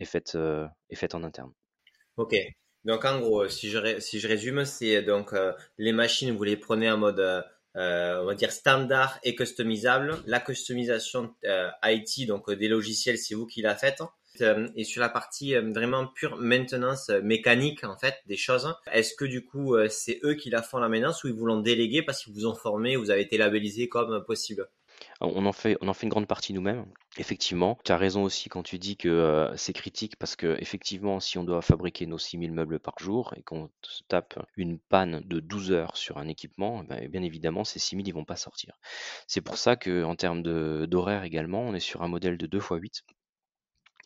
[0.00, 0.36] est faite,
[0.90, 1.52] est faite en interne.
[2.16, 2.34] Ok,
[2.84, 5.34] donc en gros, si je, si je résume, c'est donc
[5.78, 10.16] les machines, vous les prenez en mode, on va dire standard et customisable.
[10.26, 11.34] La customisation
[11.84, 14.02] IT, donc des logiciels, c'est vous qui la faites.
[14.76, 19.44] Et sur la partie vraiment pure maintenance mécanique en fait des choses, est-ce que du
[19.44, 22.34] coup c'est eux qui la font la maintenance ou ils vous l'ont délégué parce qu'ils
[22.34, 24.68] vous ont formé, vous avez été labellisé comme possible?
[25.20, 26.86] On en fait, on en fait une grande partie nous-mêmes.
[27.16, 31.20] Effectivement, tu as raison aussi quand tu dis que euh, c'est critique parce que effectivement,
[31.20, 35.20] si on doit fabriquer nos 6000 meubles par jour et qu'on se tape une panne
[35.24, 38.78] de 12 heures sur un équipement, ben, bien évidemment, ces 6000 ils vont pas sortir.
[39.26, 40.42] C'est pour ça que en termes
[40.86, 43.04] d'horaire également, on est sur un modèle de 2 x 8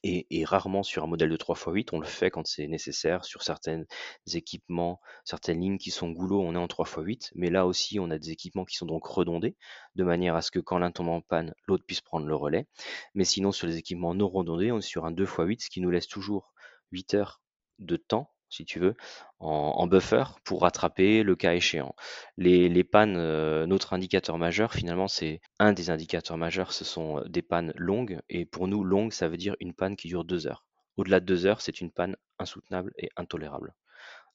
[0.02, 1.88] et, rarement sur un modèle de 3x8.
[1.92, 3.84] On le fait quand c'est nécessaire sur certains
[4.32, 7.30] équipements, certaines lignes qui sont goulot, on est en 3x8.
[7.34, 9.56] Mais là aussi, on a des équipements qui sont donc redondés,
[9.94, 12.66] de manière à ce que quand l'un tombe en panne, l'autre puisse prendre le relais.
[13.14, 15.90] Mais sinon, sur les équipements non redondés, on est sur un 2x8, ce qui nous
[15.90, 16.52] laisse toujours
[16.90, 17.40] 8 heures
[17.78, 18.94] de temps si tu veux,
[19.40, 21.94] en, buffer pour rattraper le cas échéant.
[22.36, 27.28] Les, pannes, euh, notre indicateur majeur, finalement, c'est un des indicateurs majeurs, ce sont euh,
[27.28, 28.20] des pannes longues.
[28.28, 30.64] Et pour nous, longue, ça veut dire une panne qui dure deux heures.
[30.96, 33.74] Au-delà de deux heures, c'est une panne insoutenable et intolérable.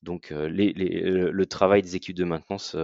[0.04, 2.76] Donc euh, le travail des équipes de maintenance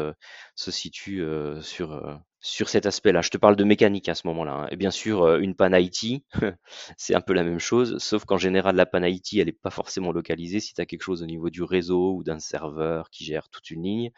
[0.56, 1.24] se situe
[1.62, 3.22] sur, sur cet aspect-là.
[3.22, 4.52] Je te parle de mécanique à ce moment-là.
[4.52, 4.68] Hein.
[4.70, 6.26] Et bien sûr, une panne IT,
[6.98, 9.70] c'est un peu la même chose, sauf qu'en général, la panne IT, elle n'est pas
[9.70, 10.60] forcément localisée.
[10.60, 13.72] Si tu as quelque chose au niveau du réseau ou d'un serveur qui gère toute
[13.72, 14.12] une ligne,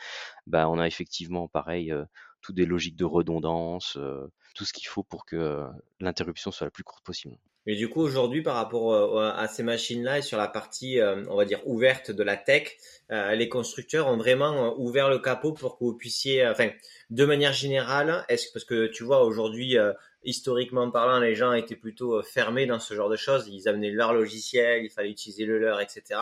[0.47, 1.93] bah, on a effectivement, pareil,
[2.45, 3.97] toutes des logiques de redondance,
[4.55, 5.65] tout ce qu'il faut pour que
[5.99, 7.37] l'interruption soit la plus courte possible.
[7.65, 11.23] Mais du coup, aujourd'hui, par rapport euh, à ces machines-là et sur la partie, euh,
[11.29, 12.77] on va dire, ouverte de la tech,
[13.11, 16.69] euh, les constructeurs ont vraiment ouvert le capot pour que vous puissiez, enfin,
[17.09, 19.77] de manière générale, est-ce parce que tu vois, aujourd'hui,
[20.23, 23.47] historiquement parlant, les gens étaient plutôt fermés dans ce genre de choses.
[23.47, 26.19] Ils amenaient leur logiciel, il fallait utiliser le leur, etc.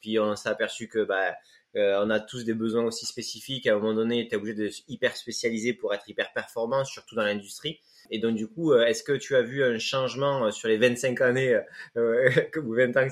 [0.00, 1.34] Puis on s'est aperçu que, bah,
[1.76, 3.66] on a tous des besoins aussi spécifiques.
[3.66, 7.14] À un moment donné, tu es obligé de hyper spécialiser pour être hyper performant, surtout
[7.14, 7.80] dans l'industrie.
[8.10, 10.76] Et donc, du coup, euh, est-ce que tu as vu un changement euh, sur les
[10.76, 11.58] 25 années
[11.96, 12.30] euh,
[12.62, 13.06] ou 20 ans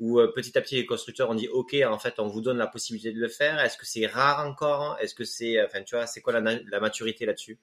[0.00, 2.66] où petit à petit les constructeurs ont dit OK, en fait, on vous donne la
[2.66, 3.58] possibilité de le faire?
[3.60, 4.98] Est-ce que c'est rare encore?
[5.00, 7.58] Est-ce que c'est, enfin, tu vois, c'est quoi la, maturité là-dessus?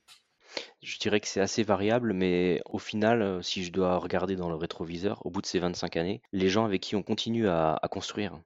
[0.81, 4.55] Je dirais que c'est assez variable, mais au final, si je dois regarder dans le
[4.55, 8.41] rétroviseur, au bout de ces 25 années, les gens avec qui on continue à construire,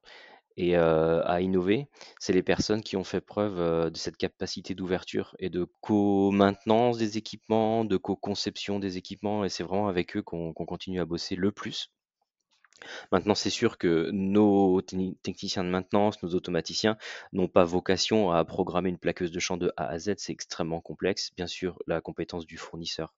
[0.57, 1.87] et à innover,
[2.19, 7.17] c'est les personnes qui ont fait preuve de cette capacité d'ouverture et de co-maintenance des
[7.17, 11.51] équipements, de co-conception des équipements, et c'est vraiment avec eux qu'on continue à bosser le
[11.51, 11.89] plus.
[13.11, 16.97] Maintenant, c'est sûr que nos techniciens de maintenance, nos automaticiens
[17.33, 20.81] n'ont pas vocation à programmer une plaqueuse de champ de A à Z, c'est extrêmement
[20.81, 21.31] complexe.
[21.35, 23.13] Bien sûr, la compétence du fournisseur,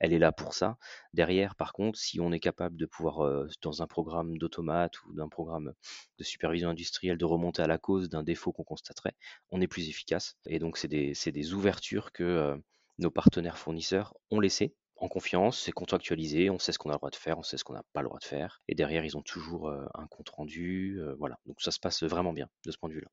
[0.00, 0.76] elle est là pour ça.
[1.12, 5.14] Derrière, par contre, si on est capable de pouvoir, euh, dans un programme d'automate ou
[5.14, 5.72] d'un programme
[6.18, 9.14] de supervision industrielle, de remonter à la cause d'un défaut qu'on constaterait,
[9.50, 10.36] on est plus efficace.
[10.46, 12.56] Et donc, c'est des, ouvertures que euh,
[12.98, 16.98] nos partenaires fournisseurs ont laissées en confiance, c'est contractualisé, on sait ce qu'on a le
[16.98, 18.62] droit de faire, on sait ce qu'on n'a pas le droit de faire.
[18.68, 21.00] Et derrière, ils ont toujours euh, un compte rendu.
[21.00, 21.38] Euh, voilà.
[21.44, 23.08] Donc ça se passe vraiment bien de ce point de vue-là.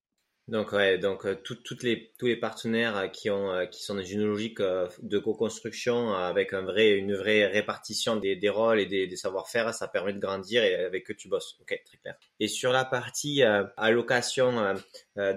[0.48, 1.36] Donc, ouais, donc euh,
[1.82, 7.14] les, tous les partenaires qui, ont, qui sont dans une logique de co-construction avec une
[7.16, 11.16] vraie répartition des, rôles et des, des savoir-faire, ça permet de grandir et avec eux
[11.16, 11.56] tu bosses.
[11.60, 12.16] Ok, très clair.
[12.40, 13.44] Et sur la partie
[13.78, 14.76] allocation,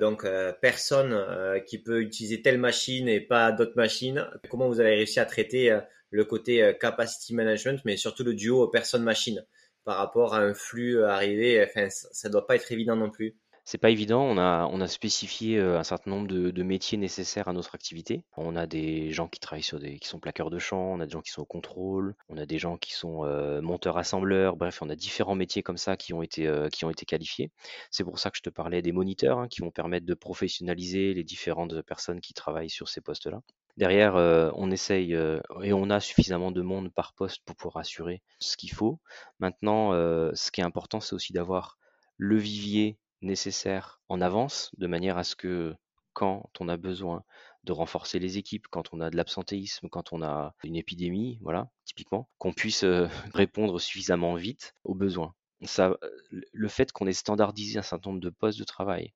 [0.01, 0.27] donc
[0.63, 5.27] personne qui peut utiliser telle machine et pas d'autres machines, comment vous avez réussi à
[5.27, 5.79] traiter
[6.13, 9.45] le côté euh, capacity management, mais surtout le duo personne-machine
[9.85, 11.65] par rapport à un flux euh, arrivé.
[11.65, 13.37] Enfin, ça doit pas être évident non plus.
[13.65, 14.23] C'est pas évident.
[14.23, 18.25] On a, on a spécifié euh, un certain nombre de, métiers nécessaires à notre activité.
[18.37, 21.07] On a des gens qui travaillent sur des, qui sont plaqueurs de champ, on a
[21.07, 23.25] des gens qui sont au contrôle, on a des gens qui sont
[23.63, 24.57] monteurs-assembleurs.
[24.57, 27.51] Bref, on a différents métiers comme ça qui ont été, qui ont été qualifiés.
[27.91, 31.15] C'est pour ça que je te parlais des moniteurs hein, qui vont permettre de professionnaliser
[31.15, 33.41] les différentes personnes qui travaillent sur ces postes-là.
[33.77, 34.15] Derrière,
[34.57, 38.73] on essaye et on a suffisamment de monde par poste pour pouvoir assurer ce qu'il
[38.73, 39.01] faut.
[39.39, 41.79] Maintenant, ce qui est important, c'est aussi d'avoir
[42.17, 45.75] le vivier nécessaire en avance, de manière à ce que
[46.13, 47.25] quand on a besoin
[47.65, 51.71] de renforcer les équipes, quand on a de l'absentéisme, quand on a une épidémie, voilà,
[51.85, 52.85] typiquement, qu'on puisse
[53.35, 55.35] répondre suffisamment vite aux besoins.
[55.65, 55.97] Ça,
[56.31, 59.15] le fait qu'on ait standardisé un certain nombre de postes de travail,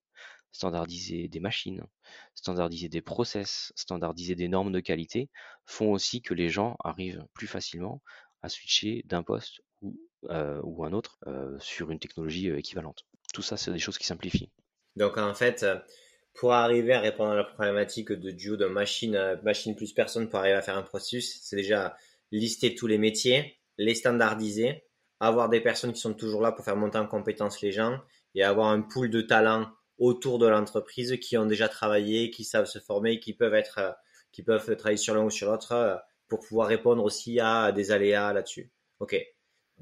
[0.53, 1.85] standardiser des machines,
[2.35, 5.29] standardiser des process, standardiser des normes de qualité,
[5.67, 8.01] font aussi que les gens arrivent plus facilement
[8.43, 9.99] à switcher d'un poste ou,
[10.31, 13.05] euh, un autre euh, sur une technologie euh, équivalente.
[13.37, 14.49] Tout ça, c'est des choses qui simplifient.
[14.97, 15.67] Donc en fait,
[16.33, 20.39] pour arriver à répondre à la problématique de duo de machine, machine plus personne pour
[20.39, 21.99] arriver à faire un processus, c'est déjà
[22.33, 24.85] lister tous les métiers, les standardiser,
[25.21, 28.01] avoir des personnes qui sont toujours là pour faire monter en compétence les gens
[28.35, 29.69] et avoir un pool de talents
[29.99, 33.93] autour de l'entreprise qui ont déjà travaillé, qui savent se former, qui peuvent être, euh,
[34.33, 35.97] qui peuvent travailler sur l'un ou sur l'autre euh,
[36.27, 38.73] pour pouvoir répondre aussi à des aléas là-dessus.
[39.01, 39.15] Ok.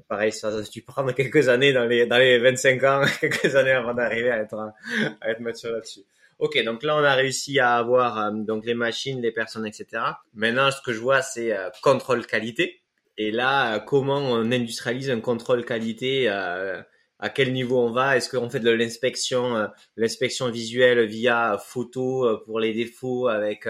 [0.07, 3.93] Pareil, ça, tu prendre quelques années dans les, dans les 25 ans, quelques années avant
[3.93, 4.73] d'arriver à être,
[5.21, 6.01] à être mature là-dessus.
[6.37, 10.03] Ok, donc là, on a réussi à avoir euh, donc les machines, les personnes, etc.
[10.33, 12.81] Maintenant, ce que je vois, c'est euh, contrôle qualité.
[13.17, 18.17] Et là, euh, comment on industrialise un contrôle qualité À quel niveau on va?
[18.17, 23.67] Est-ce qu'on fait de l'inspection, l'inspection visuelle via photo pour les défauts avec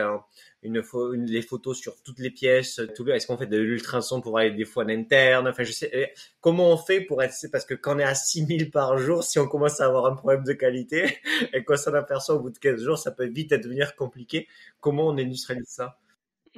[0.66, 4.52] une, les photos sur toutes les pièces, tout est-ce qu'on fait de l'ultrason pour aller
[4.52, 5.48] des fois en interne?
[5.48, 6.08] Enfin, je sais eh,
[6.42, 9.40] comment on fait pour être parce que quand on est à 6000 par jour, si
[9.40, 11.18] on commence à avoir un problème de qualité
[11.54, 14.48] et qu'on s'en aperçoit au bout de 15 jours, ça peut vite devenir compliqué.
[14.80, 15.98] Comment on industrialise ça?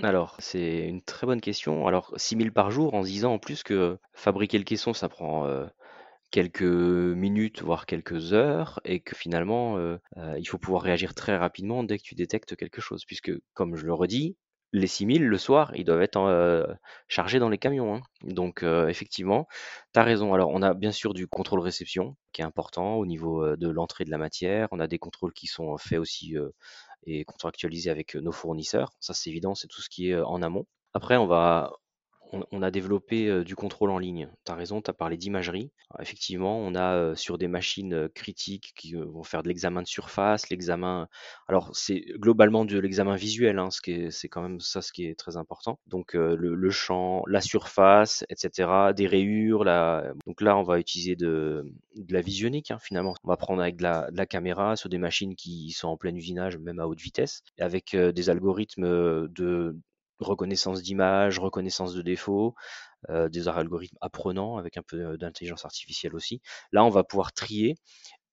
[0.03, 1.87] Alors, c'est une très bonne question.
[1.87, 5.65] Alors, 6000 par jour, en disant en plus que fabriquer le caisson, ça prend euh,
[6.31, 11.37] quelques minutes, voire quelques heures, et que finalement, euh, euh, il faut pouvoir réagir très
[11.37, 13.05] rapidement dès que tu détectes quelque chose.
[13.05, 14.35] Puisque, comme je le redis,
[14.73, 16.65] les 6000 le soir, ils doivent être euh,
[17.07, 17.95] chargés dans les camions.
[17.95, 18.01] Hein.
[18.23, 19.47] Donc, effectivement,
[19.93, 20.33] tu as raison.
[20.33, 24.03] Alors, on a bien sûr du contrôle réception qui est important au niveau de l'entrée
[24.05, 24.67] de la matière.
[24.71, 26.35] On a des contrôles qui sont faits aussi
[27.05, 28.91] et contractualisés avec nos fournisseurs.
[28.99, 30.65] Ça, c'est évident, c'est tout ce qui est en amont.
[30.93, 31.71] Après, on va,
[32.31, 34.29] on, a développé du contrôle en ligne.
[34.45, 35.71] Tu as raison, tu as parlé d'imagerie.
[35.99, 41.07] Effectivement, on a sur des machines critiques qui vont faire de l'examen de surface, l'examen.
[41.47, 44.91] Alors, c'est globalement de l'examen visuel, hein, ce qui est, c'est quand même ça ce
[44.91, 45.79] qui est très important.
[45.87, 49.63] Donc, le, champ, la surface, etc., des rayures.
[50.25, 51.65] Donc là, on va utiliser de,
[52.09, 53.13] la visionique, hein, finalement.
[53.23, 56.57] On va prendre avec de la, caméra sur des machines qui sont en plein usinage,
[56.57, 59.75] même à haute vitesse, avec des algorithmes de
[60.19, 62.55] reconnaissance d'image, reconnaissance de défauts,
[63.09, 66.41] euh, des algorithmes apprenants avec un peu euh, d'intelligence artificielle aussi.
[66.71, 67.75] Là, on va pouvoir trier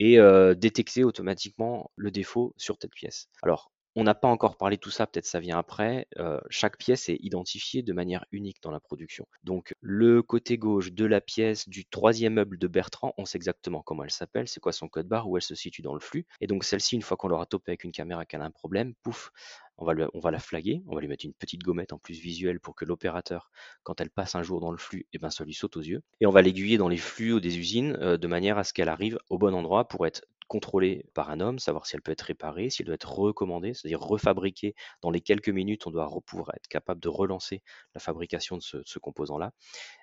[0.01, 3.29] et euh, détecter automatiquement le défaut sur telle pièce.
[3.42, 6.09] Alors, on n'a pas encore parlé de tout ça, peut-être ça vient après.
[6.51, 9.25] chaque pièce est identifiée de manière unique dans la production.
[9.44, 13.83] Donc le côté gauche de la pièce du troisième meuble de Bertrand, on sait exactement
[13.83, 16.27] comment elle s'appelle, c'est quoi son code barre, où elle se situe dans le flux.
[16.40, 18.94] Et donc celle-ci, une fois qu'on l'aura topé avec une caméra qu'elle a un problème,
[19.05, 19.31] pouf,
[19.79, 22.75] on va, la flaguer, on va lui mettre une petite gommette en plus visuelle pour
[22.75, 23.51] que l'opérateur,
[23.83, 26.03] quand elle passe un jour dans le flux, eh ben, ça lui saute aux yeux.
[26.21, 28.89] Et on va l'aiguiller dans les flux des usines euh, de manière à ce qu'elle
[28.89, 32.21] arrive au bon endroit pour être contrôlée par un homme, savoir si elle peut être
[32.23, 34.77] réparée, si elle doit être recommandée, c'est-à-dire refabriquée.
[35.03, 37.61] Dans les quelques minutes, on doit pouvoir être capable de relancer
[37.93, 39.51] la fabrication de ce, composant-là,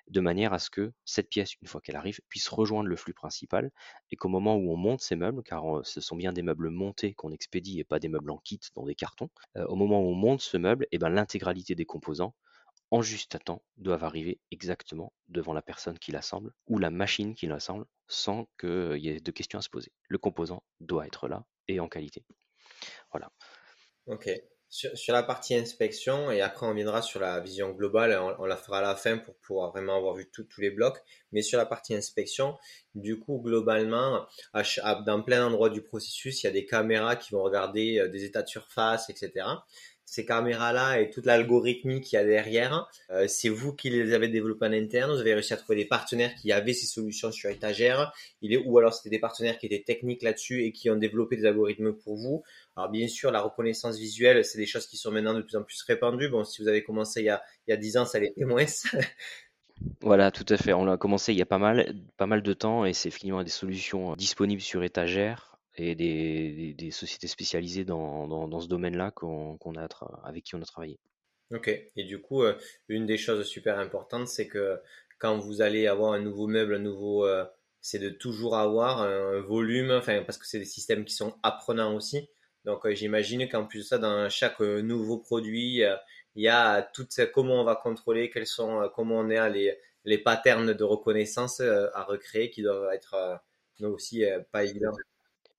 [0.08, 3.14] de manière à ce que cette pièce, une fois qu'elle arrive, puisse rejoindre le flux
[3.14, 3.70] principal.
[4.10, 7.14] Et qu'au moment où on monte ces meubles, car ce sont bien des meubles montés
[7.14, 10.08] qu'on expédie et pas des meubles en kit dans des cartons, euh, au moment où
[10.08, 12.34] on monte ce meuble, eh ben, l'intégralité des composants
[12.92, 17.46] en juste temps doivent arriver exactement devant la personne qui l'assemble ou la machine qui
[17.46, 19.92] l'assemble sans qu'il y ait de questions à se poser.
[20.08, 22.22] Le composant doit être là et en qualité.
[23.10, 23.32] Voilà.
[24.06, 24.30] Ok.
[24.68, 28.78] Sur, la partie inspection, et après on viendra sur la vision globale, on, la fera
[28.78, 30.98] à la fin pour pouvoir vraiment avoir vu tous les blocs.
[31.30, 32.56] Mais sur la partie inspection,
[32.94, 34.26] du coup, globalement,
[35.04, 38.24] dans plein d'endroits du processus, il y a des caméras qui vont regarder euh, des
[38.24, 39.44] états de surface, etc
[40.12, 44.28] ces caméras-là et toute l'algorithmie qu'il y a derrière, euh, c'est vous qui les avez
[44.28, 47.48] développées en interne, vous avez réussi à trouver des partenaires qui avaient ces solutions sur
[47.48, 51.46] étagère, ou alors c'était des partenaires qui étaient techniques là-dessus et qui ont développé des
[51.46, 52.42] algorithmes pour vous.
[52.76, 55.62] Alors bien sûr, la reconnaissance visuelle, c'est des choses qui sont maintenant de plus en
[55.62, 56.28] plus répandues.
[56.28, 58.44] Bon, si vous avez commencé il y a, il y a 10 ans, ça l'était
[58.44, 58.66] moins.
[60.00, 60.72] Voilà, tout à fait.
[60.72, 63.42] On l'a commencé il y a pas mal, pas mal de temps et c'est finalement
[63.42, 69.88] des solutions disponibles sur étagère et des, sociétés spécialisées dans, dans, ce domaine-là qu'on, a
[70.24, 70.98] avec qui on a travaillé.
[71.52, 72.54] Ok, et du coup, euh,
[72.88, 74.78] une des choses super importantes, c'est que
[75.18, 77.44] quand vous allez avoir un nouveau meuble, un nouveau, euh,
[77.80, 82.28] c'est de toujours avoir un volume, parce que c'est des systèmes qui sont apprenants aussi.
[82.64, 85.82] Donc, euh, j'imagine qu'en plus de ça, dans chaque nouveau produit,
[86.34, 90.18] il y a tout comment on va contrôler, quels sont, comment on est les, les
[90.18, 93.40] patterns de reconnaissance à recréer qui doivent être
[93.82, 94.92] aussi pas évidents.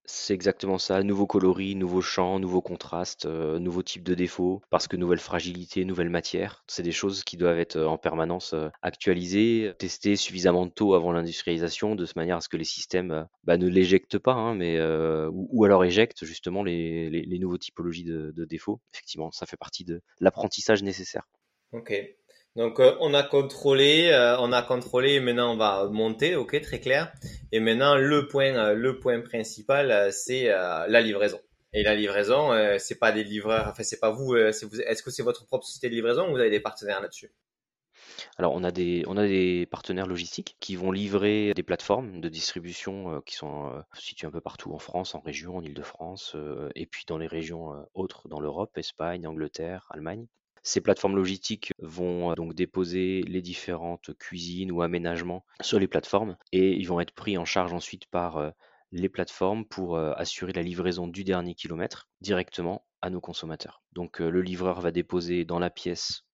[0.05, 4.89] C'est exactement ça, nouveau coloris, nouveau champ, nouveau contraste, euh, nouveau type de défaut, parce
[4.89, 6.65] que nouvelle fragilité, nouvelle matière.
[6.67, 11.13] C'est des choses qui doivent être euh, en permanence euh, actualisées, testées suffisamment tôt avant
[11.13, 14.77] l'industrialisation, de manière à ce que les systèmes bah, ne l'éjectent pas, hein, mais,
[15.31, 18.81] ou, alors éjectent justement les, nouveaux typologies de, de défauts.
[18.93, 21.23] Effectivement, ça fait partie de l'apprentissage nécessaire.
[21.71, 21.93] Ok.
[22.55, 25.19] Donc euh, on a contrôlé, euh, on a contrôlé.
[25.19, 27.11] Maintenant on va monter, ok, très clair.
[27.51, 31.39] Et maintenant le point, euh, le point principal, c'est la livraison.
[31.75, 34.27] Et la livraison, c'est pas des livreurs, enfin c'est pas vous.
[34.27, 37.31] vous Est-ce que c'est votre propre société de livraison ou vous avez des partenaires là-dessus?
[38.37, 42.29] Alors on a des on a des partenaires logistiques qui vont livrer des plateformes de
[42.29, 46.35] distribution qui sont situées un peu partout en France, en région, en Île-de-France,
[46.75, 50.27] et puis dans les régions autres dans l'Europe, Espagne, Angleterre, Allemagne.
[50.63, 56.37] Ces plateformes logistiques vont euh, donc déposer les différentes cuisines ou aménagements sur les plateformes
[56.53, 58.49] et ils vont être pris en charge ensuite par euh,
[58.91, 63.81] les plateformes pour assurer la livraison du dernier kilomètre directement à nos consommateurs.
[63.93, 66.27] Donc le livreur va déposer dans la pièce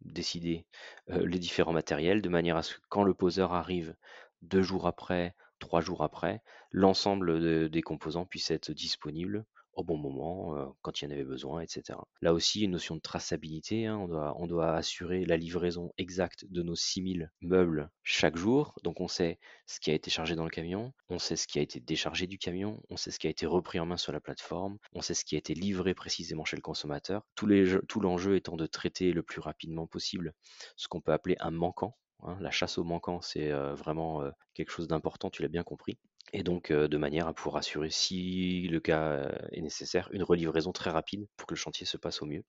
[0.00, 0.64] décidée
[1.08, 3.96] les différents matériels de manière à ce que quand le poseur arrive
[4.42, 9.44] deux jours après, trois jours après, l'ensemble des composants puissent être disponibles
[9.76, 11.98] au bon moment, quand il y en avait besoin, etc.
[12.22, 16.74] Là aussi, une notion de traçabilité, hein, on, doit, assurer la livraison exacte de nos
[16.74, 20.92] 6000 meubles chaque jour, donc on sait ce qui a été chargé dans le camion,
[21.08, 23.46] on sait ce qui a été déchargé du camion, on sait ce qui a été
[23.46, 26.56] repris en main sur la plateforme, on sait ce qui a été livré précisément chez
[26.56, 30.34] le consommateur, tout l'enjeu étant de traiter le plus rapidement possible
[30.76, 32.36] ce qu'on peut appeler un manquant, hein.
[32.40, 34.22] la chasse au manquant, c'est vraiment
[34.54, 35.98] quelque chose d'important, tu l'as bien compris
[36.32, 40.90] et donc de manière à pouvoir assurer, si le cas est nécessaire, une relivraison très
[40.90, 42.42] rapide pour que le chantier se passe au mieux,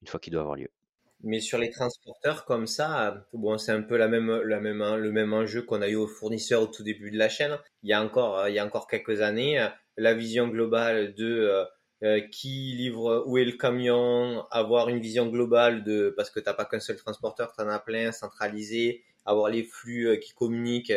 [0.00, 0.68] une fois qu'il doit avoir lieu.
[1.22, 5.12] Mais sur les transporteurs comme ça, bon, c'est un peu la même, la même, le
[5.12, 7.58] même enjeu qu'on a eu aux fournisseurs au tout début de la chaîne.
[7.82, 11.66] Il y a encore, il y a encore quelques années, la vision globale de
[12.32, 16.64] qui livre, où est le camion, avoir une vision globale de, parce que t'as pas
[16.64, 20.94] qu'un seul transporteur, tu en as plein, centralisé, avoir les flux qui communiquent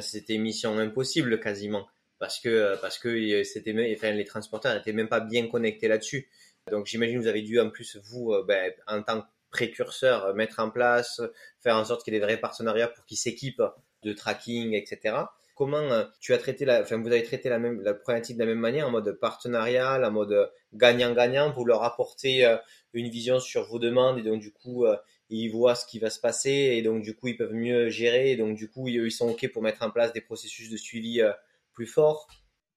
[0.00, 1.86] c'était mission impossible quasiment
[2.22, 6.30] parce que parce que euh, c'était les transporteurs n'étaient même pas bien connectés là-dessus.
[6.70, 10.26] Donc j'imagine que vous avez dû en plus vous euh, ben, en tant que précurseur
[10.26, 11.20] euh, mettre en place,
[11.60, 13.64] faire en sorte qu'il y ait des vrais partenariats pour qu'ils s'équipent
[14.04, 15.16] de tracking, etc.
[15.56, 18.46] Comment tu as traité la, enfin vous avez traité la même la problématique de la
[18.46, 22.56] même manière en mode partenariat, en mode gagnant-gagnant pour leur apporter
[22.94, 24.86] une vision sur vos demandes et donc du coup
[25.30, 28.32] ils voient ce qui va se passer et donc du coup ils peuvent mieux gérer
[28.32, 31.20] et donc du coup ils, sont ok pour mettre en place des processus de suivi
[31.20, 31.32] euh,
[31.72, 32.28] plus forts.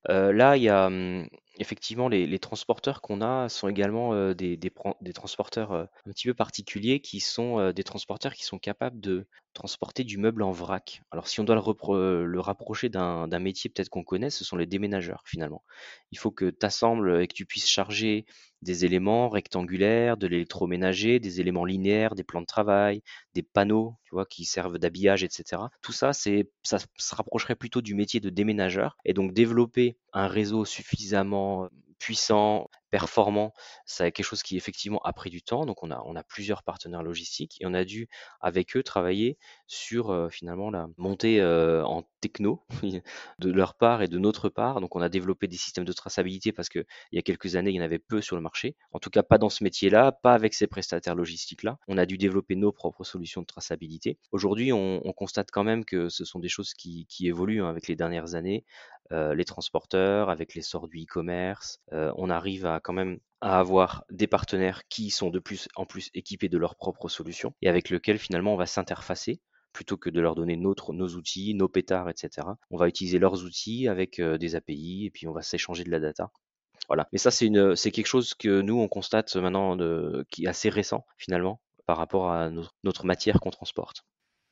[0.10, 1.28] Euh, là, il y a hum,
[1.58, 4.60] effectivement les, transporteurs qu'on a sont également euh, des,
[5.16, 10.20] transporteurs un petit peu particuliers qui sont des transporteurs qui sont capables de transporter du
[10.20, 11.02] meuble en vrac.
[11.10, 14.68] Alors si on doit le, le rapprocher d'un métier peut-être qu'on connaît, ce sont les
[14.68, 15.64] déménageurs finalement.
[16.12, 18.26] Il faut que tu assembles et que tu puisses charger
[18.66, 23.02] des éléments rectangulaires, de l'électroménager, des éléments linéaires, des plans de travail,
[23.34, 25.62] des panneaux, tu vois, qui servent d'habillage, etc.
[25.82, 28.98] Tout ça, c'est, ça se rapprocherait plutôt du métier de déménageur.
[29.06, 33.52] Et donc développer un réseau suffisamment puissant, performant,
[33.86, 35.66] c'est quelque chose qui effectivement a pris du temps.
[35.66, 38.08] Donc on a, on a plusieurs partenaires logistiques et on a dû
[38.40, 39.38] avec eux travailler
[39.68, 42.66] sur finalement la montée en techno
[43.40, 44.80] de leur part et de notre part.
[44.80, 47.76] Donc on a développé des systèmes de traçabilité parce qu'il y a quelques années il
[47.76, 48.78] y en avait peu sur le marché.
[48.94, 51.78] En tout cas pas dans ce métier-là, pas avec ces prestataires logistiques-là.
[51.90, 54.18] On a dû développer nos propres solutions de traçabilité.
[54.32, 57.96] Aujourd'hui on, constate quand même que ce sont des choses qui, évoluent hein, avec les
[57.96, 58.66] dernières années.
[59.12, 64.88] Les transporteurs, avec l'essor du e-commerce, on arrive à quand même à avoir des partenaires
[64.90, 68.54] qui sont de plus en plus équipés de leurs propres solutions et avec lesquels finalement
[68.54, 69.42] on va s'interfacer
[69.74, 72.48] plutôt que de leur donner notre, nos outils, nos pétards, etc.
[72.70, 75.90] On va utiliser leurs outils avec euh, des API et puis on va s'échanger de
[75.90, 76.32] la data.
[76.88, 77.08] Voilà.
[77.12, 77.50] Mais ça, c'est
[77.92, 82.32] quelque chose que nous on constate maintenant de, qui est assez récent finalement par rapport
[82.32, 82.52] à
[82.84, 84.06] notre matière qu'on transporte.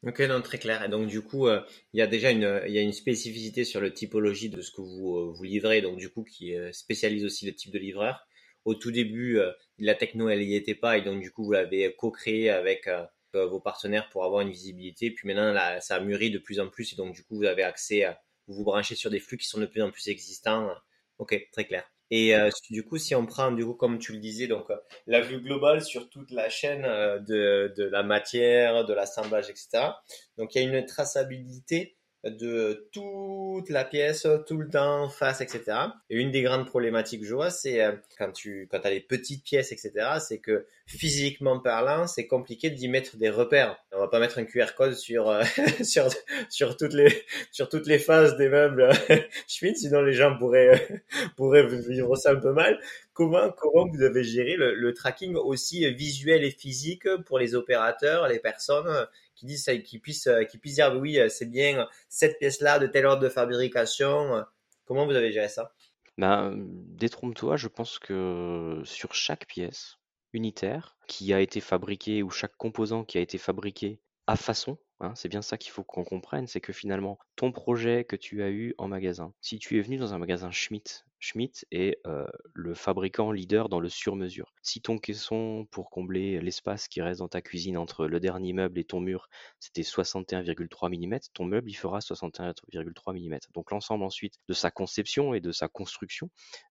[0.06, 0.84] Ok, non, très clair.
[0.84, 1.62] Et donc, du coup, euh,
[1.94, 4.72] il y a déjà une, il y a une spécificité sur le typologie de ce
[4.72, 7.80] que vous, euh, vous livrez, donc du coup, qui euh, spécialise aussi le type de
[7.80, 8.28] livreur.
[8.66, 9.40] Au tout début,
[9.78, 12.88] la techno, elle y était pas, et donc du coup, vous l'avez co-créé avec
[13.34, 15.12] vos partenaires pour avoir une visibilité.
[15.12, 17.44] Puis maintenant, là, ça a mûri de plus en plus, et donc du coup, vous
[17.44, 20.08] avez accès, à, vous vous branchez sur des flux qui sont de plus en plus
[20.08, 20.74] existants.
[21.18, 21.93] Ok, très clair.
[22.16, 24.76] Et euh, du coup, si on prend, du coup, comme tu le disais, donc euh,
[25.08, 29.94] la vue globale sur toute la chaîne euh, de, de la matière, de l'assemblage, etc.
[30.38, 35.78] Donc, il y a une traçabilité de toute la pièce, tout le temps, face, etc.
[36.10, 39.02] Et une des grandes problématiques que je vois, c'est euh, quand tu quand as les
[39.02, 43.78] petites pièces, etc., c'est que physiquement parlant, c'est compliqué d'y mettre des repères.
[43.92, 45.44] On va pas mettre un QR code sur euh,
[45.84, 46.08] sur
[46.50, 48.90] sur toutes les sur toutes les phases des meubles
[49.48, 51.04] Schmidt, sinon les gens pourraient
[51.36, 52.80] pourraient vivre ça un peu mal.
[53.14, 58.40] Comment comment vous avez géré le tracking aussi visuel et physique pour les opérateurs, les
[58.40, 59.08] personnes
[59.44, 62.88] qui disent qui puissent euh, puissent dire oui euh, c'est bien cette pièce là de
[62.88, 64.44] telle ordre de fabrication
[64.86, 65.74] comment vous avez géré ça?
[66.18, 69.98] Ben, détrompe-toi je pense que sur chaque pièce
[70.32, 75.14] unitaire qui a été fabriquée ou chaque composant qui a été fabriqué à façon Hein,
[75.16, 78.50] c'est bien ça qu'il faut qu'on comprenne, c'est que finalement, ton projet que tu as
[78.50, 82.74] eu en magasin, si tu es venu dans un magasin Schmitt, Schmitt est euh, le
[82.74, 84.54] fabricant leader dans le sur-mesure.
[84.62, 88.80] Si ton caisson, pour combler l'espace qui reste dans ta cuisine entre le dernier meuble
[88.80, 89.28] et ton mur,
[89.60, 93.40] c'était 61,3 mm, ton meuble, il fera 61,3 mm.
[93.54, 96.30] Donc l'ensemble ensuite de sa conception et de sa construction,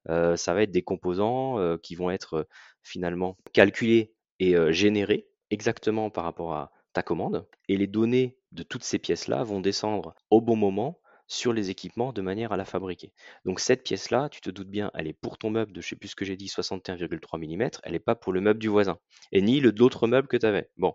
[0.09, 2.47] euh, ça va être des composants euh, qui vont être
[2.83, 8.85] finalement calculés et générés exactement par rapport à ta commande et les données de toutes
[8.85, 13.13] ces pièces-là vont descendre au bon moment sur les équipements de manière à la fabriquer.
[13.47, 15.97] Donc cette pièce-là, tu te doutes bien, elle est pour ton meuble de, je sais
[15.97, 18.99] plus ce que j'ai dit, 61,3 mm, elle n'est pas pour le meuble du voisin,
[19.33, 20.69] et ni le d'autres meubles que tu avais.
[20.77, 20.95] Bon.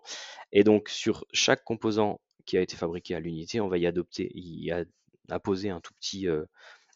[0.51, 4.31] Et donc sur chaque composant qui a été fabriqué à l'unité, on va y adopter,
[4.35, 4.71] y
[5.29, 6.45] apposer un tout petit, euh,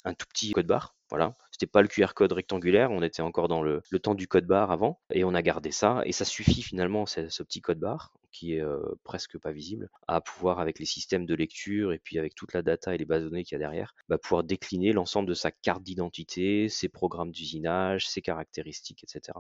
[0.06, 0.96] un tout petit code barre.
[1.10, 4.46] Voilà, c'était pas le QR code rectangulaire, on était encore dans le, temps du code
[4.46, 7.80] barre avant, et on a gardé ça, et ça suffit finalement, ce, ce petit code
[7.80, 12.00] barre, qui est euh, presque pas visible, à pouvoir avec les systèmes de lecture et
[12.00, 14.44] puis avec toute la data et les bases données qu'il y a derrière, bah, pouvoir
[14.44, 19.38] décliner l'ensemble de sa carte d'identité, ses programmes d'usinage, ses caractéristiques, etc.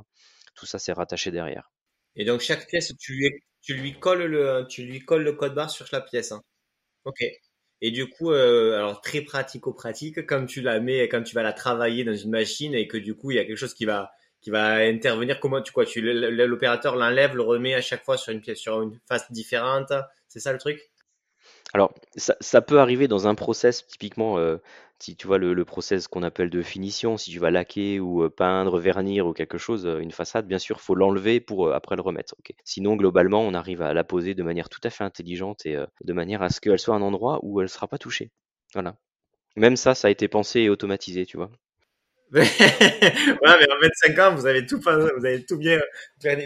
[0.55, 1.71] Tout ça c'est rattaché derrière.
[2.15, 3.29] Et donc chaque pièce, tu lui,
[3.61, 6.31] tu lui colles le, tu lui colles le code barre sur la pièce.
[6.33, 6.43] Hein.
[7.05, 7.23] Ok.
[7.81, 11.53] Et du coup, euh, alors très pratico-pratique, comme tu la mets, quand tu vas la
[11.53, 14.11] travailler dans une machine et que du coup il y a quelque chose qui va
[14.39, 15.39] qui va intervenir.
[15.39, 18.99] Comment tu quoi Tu l'opérateur l'enlève, le remet à chaque fois sur une sur une
[19.07, 19.93] face différente.
[20.27, 20.91] C'est ça le truc?
[21.73, 24.37] Alors ça, ça, peut arriver dans un process typiquement.
[24.37, 24.57] Euh,
[25.01, 28.29] si tu vois le, process qu'on appelle de finition, si tu vas laquer ou euh,
[28.29, 32.35] peindre, vernir ou quelque chose, une façade, bien sûr, faut l'enlever pour après le remettre.
[32.63, 36.13] Sinon, globalement, on arrive à la poser de manière tout à fait intelligente et de
[36.13, 38.31] manière à ce qu'elle soit un endroit où elle ne sera pas touchée.
[38.73, 38.95] Voilà.
[39.55, 41.51] Même ça, ça a été pensé et automatisé, tu vois.
[42.33, 42.47] ouais,
[43.41, 45.81] mais en 25 ans, vous avez tout, vous avez tout bien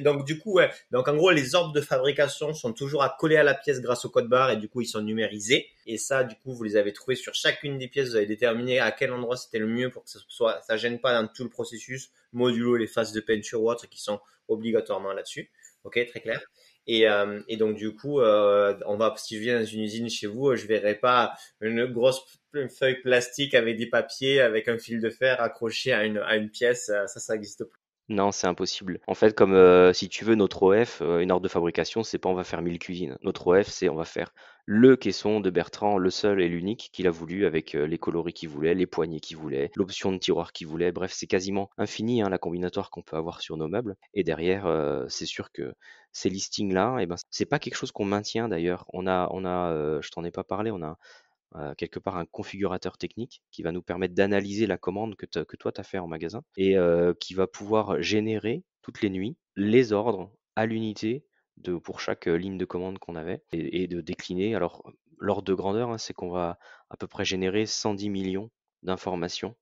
[0.02, 0.72] Donc, du coup, ouais.
[0.90, 4.04] Donc, en gros, les ordres de fabrication sont toujours à coller à la pièce grâce
[4.04, 5.68] au code barre et du coup, ils sont numérisés.
[5.86, 8.10] Et ça, du coup, vous les avez trouvés sur chacune des pièces.
[8.10, 11.00] Vous avez déterminé à quel endroit c'était le mieux pour que ça soit, ça gêne
[11.00, 15.14] pas dans tout le processus, modulo les phases de peinture ou autres qui sont obligatoirement
[15.14, 15.52] là-dessus.
[15.84, 16.42] Ok, très clair.
[16.88, 20.10] Et, euh, et donc du coup, euh, on va si je viens dans une usine
[20.10, 22.24] chez vous, je verrai pas une grosse
[22.70, 26.50] feuille plastique avec des papiers, avec un fil de fer accroché à une, à une
[26.50, 26.86] pièce.
[26.86, 27.86] Ça, ça n'existe plus.
[28.08, 29.00] Non, c'est impossible.
[29.08, 32.20] En fait, comme euh, si tu veux notre OF, euh, une ordre de fabrication, c'est
[32.20, 33.18] pas on va faire mille cuisines.
[33.24, 34.32] Notre OF, c'est on va faire
[34.68, 38.34] le caisson de Bertrand, le seul et l'unique qu'il a voulu avec euh, les coloris
[38.34, 40.92] qu'il voulait, les poignées qu'il voulait, l'option de tiroir qu'il voulait.
[40.92, 43.96] Bref, c'est quasiment infini hein, la combinatoire qu'on peut avoir sur nos meubles.
[44.14, 44.68] Et derrière,
[45.10, 45.74] c'est sûr que
[46.12, 48.86] ces listings-là, eh ben, c'est pas quelque chose qu'on maintient d'ailleurs.
[48.94, 50.94] On a, on a, je t'en ai pas parlé, on a euh,
[51.78, 55.72] quelque part un configurateur technique qui va nous permettre d'analyser la commande que, que toi
[55.72, 59.94] tu as fait en magasin et euh, qui va pouvoir générer toutes les nuits les
[59.94, 61.26] ordres à l'unité
[61.58, 64.56] de, pour chaque euh, ligne de commande qu'on avait et, de décliner.
[64.56, 68.52] Alors, l'ordre de grandeur, hein, c'est qu'on va à peu près générer 110 millions
[68.84, 69.56] d'informations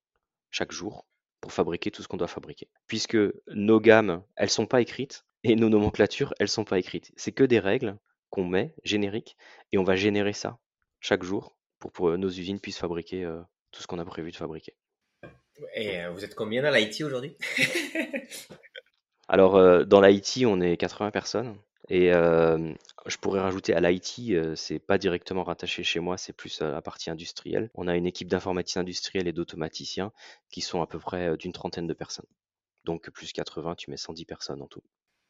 [0.50, 1.08] chaque jour
[1.42, 2.70] pour fabriquer tout ce qu'on doit fabriquer.
[2.88, 3.18] Puisque
[3.48, 7.12] nos gammes, elles sont pas écrites et nos nomenclatures, elles sont pas écrites.
[7.16, 7.98] C'est que des règles
[8.30, 9.38] qu'on met génériques
[9.72, 10.58] et on va générer ça
[11.00, 11.56] chaque jour
[11.92, 14.76] pour que nos usines puissent fabriquer euh, tout ce qu'on a prévu de fabriquer.
[15.76, 17.36] Et euh, vous êtes combien dans l'IT aujourd'hui?
[19.28, 21.58] Alors, euh, dans l'IT, on est 80 personnes.
[21.90, 26.82] Et je pourrais rajouter à l'IT, c'est pas directement rattaché chez moi, c'est plus la
[26.82, 27.70] partie industrielle.
[27.76, 30.14] On a une équipe d'informatique industrielle et d'automaticiens
[30.50, 32.26] qui sont à peu près d'une trentaine de personnes.
[32.86, 34.82] Donc plus 80, tu mets 110 personnes en tout.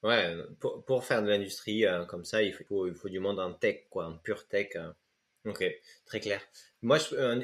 [0.03, 3.51] Ouais, pour, pour faire de l'industrie comme ça, il faut, il faut du monde en
[3.51, 4.77] tech, quoi, en pure tech.
[5.45, 5.63] Ok,
[6.05, 6.41] très clair.
[6.81, 6.97] Moi,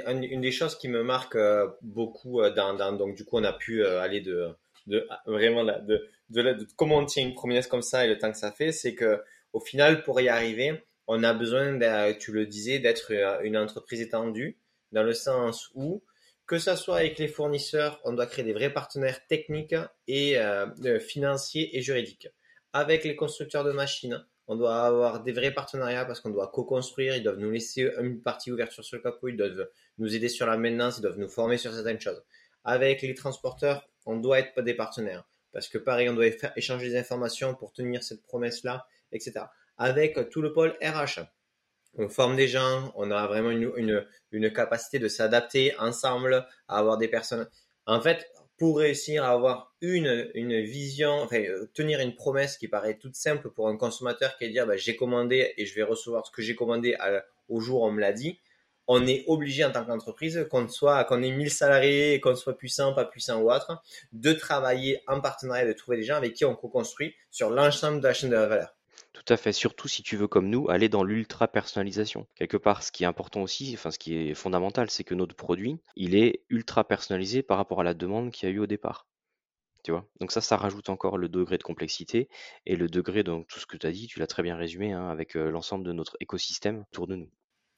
[0.08, 3.43] une des choses qui me marque euh, beaucoup euh, dans, dans, donc du coup, on
[3.43, 4.50] a pu euh, aller de,
[4.88, 8.32] de vraiment de, de, de, comment on tient une promesse comme ça et le temps
[8.32, 9.22] que ça fait, c'est que
[9.52, 11.78] au final, pour y arriver, on a besoin,
[12.20, 13.12] tu le disais, d'être
[13.43, 14.60] une entreprise étendue,
[14.91, 16.04] dans le sens où
[16.45, 19.76] que ça soit avec les fournisseurs, on doit créer des vrais partenaires techniques
[20.08, 20.38] et
[21.00, 22.28] financiers et juridiques.
[22.74, 27.16] Avec les constructeurs de machines, on doit avoir des vrais partenariats parce qu'on doit co-construire,
[27.16, 29.70] ils doivent nous laisser une partie ouverture sur le capot, ils doivent
[30.00, 32.22] nous aider sur la maintenance, ils doivent nous former sur certaines choses.
[32.64, 35.24] Avec les transporteurs, on doit être des partenaires
[35.54, 36.26] parce que pareil, on doit
[36.56, 39.45] échanger des informations pour tenir cette promesse-là, etc.
[39.78, 41.22] Avec tout le pôle RH,
[41.93, 46.97] on forme des gens, on a vraiment une, une capacité de s'adapter ensemble, à avoir
[46.97, 47.47] des personnes.
[47.86, 48.28] En fait,
[48.60, 53.49] pour réussir à avoir une, une vision, euh, tenir une promesse qui paraît toute simple
[53.49, 56.41] pour un consommateur qui est dire bah, j'ai commandé et je vais recevoir ce que
[56.41, 56.95] j'ai commandé
[57.47, 58.39] au jour où on me l'a dit,
[58.91, 62.93] on est obligé en tant qu'entreprise, qu'on soit, qu'on ait 1000 salariés, qu'on soit puissant,
[62.93, 63.82] pas puissant ou autre,
[64.14, 68.07] de travailler en partenariat, de trouver des gens avec qui on co-construit sur l'ensemble de
[68.07, 68.78] la chaîne de valeur.
[69.24, 72.26] Tout à fait, surtout si tu veux comme nous aller dans l'ultra personnalisation.
[72.34, 75.36] Quelque part, ce qui est important aussi, enfin ce qui est fondamental, c'est que notre
[75.36, 78.65] produit, il est ultra personnalisé par rapport à la demande qu'il y a eu au
[78.65, 79.07] départ.
[79.84, 80.07] Tu vois?
[80.22, 82.30] Donc ça, ça rajoute encore le degré de complexité
[82.65, 84.93] et le degré de tout ce que tu as dit, tu l'as très bien résumé,
[84.93, 87.30] hein, avec euh, l'ensemble de notre écosystème autour de nous.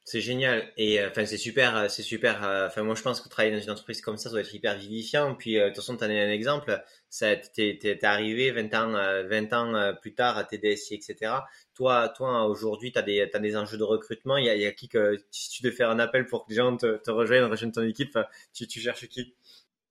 [0.04, 2.44] C'est génial et euh, enfin c'est super, euh, c'est super.
[2.44, 4.76] Euh, enfin moi je pense que travailler dans une entreprise comme ça, doit être hyper
[4.76, 5.36] vivifiant.
[5.36, 8.92] Puis de toute façon tu as un exemple, ça t'es es, arrivé 20 ans,
[9.30, 11.34] 20 ans plus tard à TDSI, etc.
[11.76, 14.38] Toi, toi aujourd'hui tu as des, as des enjeux de recrutement.
[14.38, 16.50] Il y a, y a qui que si tu devais faire un appel pour que
[16.50, 18.18] des gens te, te rejoignent, rejoignent ton équipe,
[18.54, 19.36] tu, tu cherches qui?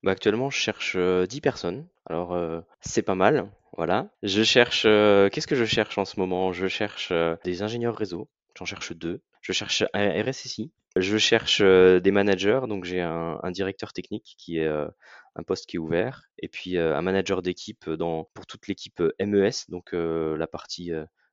[0.02, 1.86] Bah actuellement je cherche 10 personnes.
[2.06, 2.36] Alors
[2.80, 4.11] c'est pas mal, voilà.
[4.24, 6.52] Je cherche, qu'est-ce que je cherche en ce moment?
[6.52, 7.12] Je cherche
[7.44, 8.28] des ingénieurs réseau.
[8.56, 9.20] J'en cherche deux.
[9.41, 10.72] Je cherche un RSSI.
[10.97, 14.88] Je cherche euh, des managers, donc j'ai un, directeur technique qui est euh,
[15.36, 17.88] un poste qui est ouvert, et puis euh, un manager d'équipe
[18.34, 20.91] pour toute l'équipe MES, donc la partie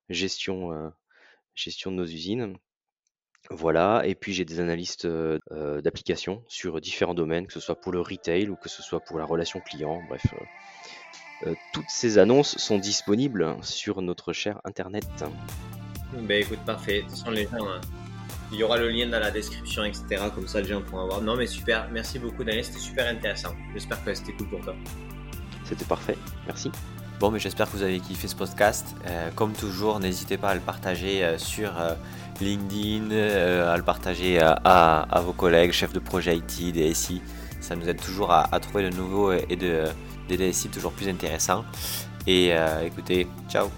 [0.09, 0.91] gestion
[1.55, 2.55] gestion de nos usines.
[3.49, 8.01] Voilà, et puis j'ai des analystes d'applications sur différents domaines, que ce soit pour le
[8.01, 10.25] retail ou que ce soit pour la relation client, bref.
[11.73, 15.07] toutes ces annonces sont disponibles sur notre cher internet.
[16.13, 16.97] Ben écoute, parfait.
[16.97, 17.81] De toute façon, les gens, hein,
[18.51, 20.23] il y aura le lien dans la description, etc.
[20.33, 21.21] Comme ça, les gens pourront voir.
[21.21, 21.87] Non, mais super.
[21.91, 22.63] Merci beaucoup, Daniel.
[22.63, 23.53] C'était super intéressant.
[23.73, 24.75] J'espère que c'était cool pour toi.
[25.65, 26.17] C'était parfait.
[26.45, 26.71] Merci.
[27.19, 28.95] Bon, mais j'espère que vous avez kiffé ce podcast.
[29.07, 31.95] Euh, comme toujours, n'hésitez pas à le partager euh, sur euh,
[32.39, 37.21] LinkedIn, à le partager à, vos collègues, chefs de projet IT, DSI.
[37.59, 39.85] Ça nous aide toujours à, trouver de nouveaux et de,
[40.29, 41.65] des DSI toujours plus intéressants.
[42.27, 42.53] Et
[42.85, 43.71] écoutez, ciao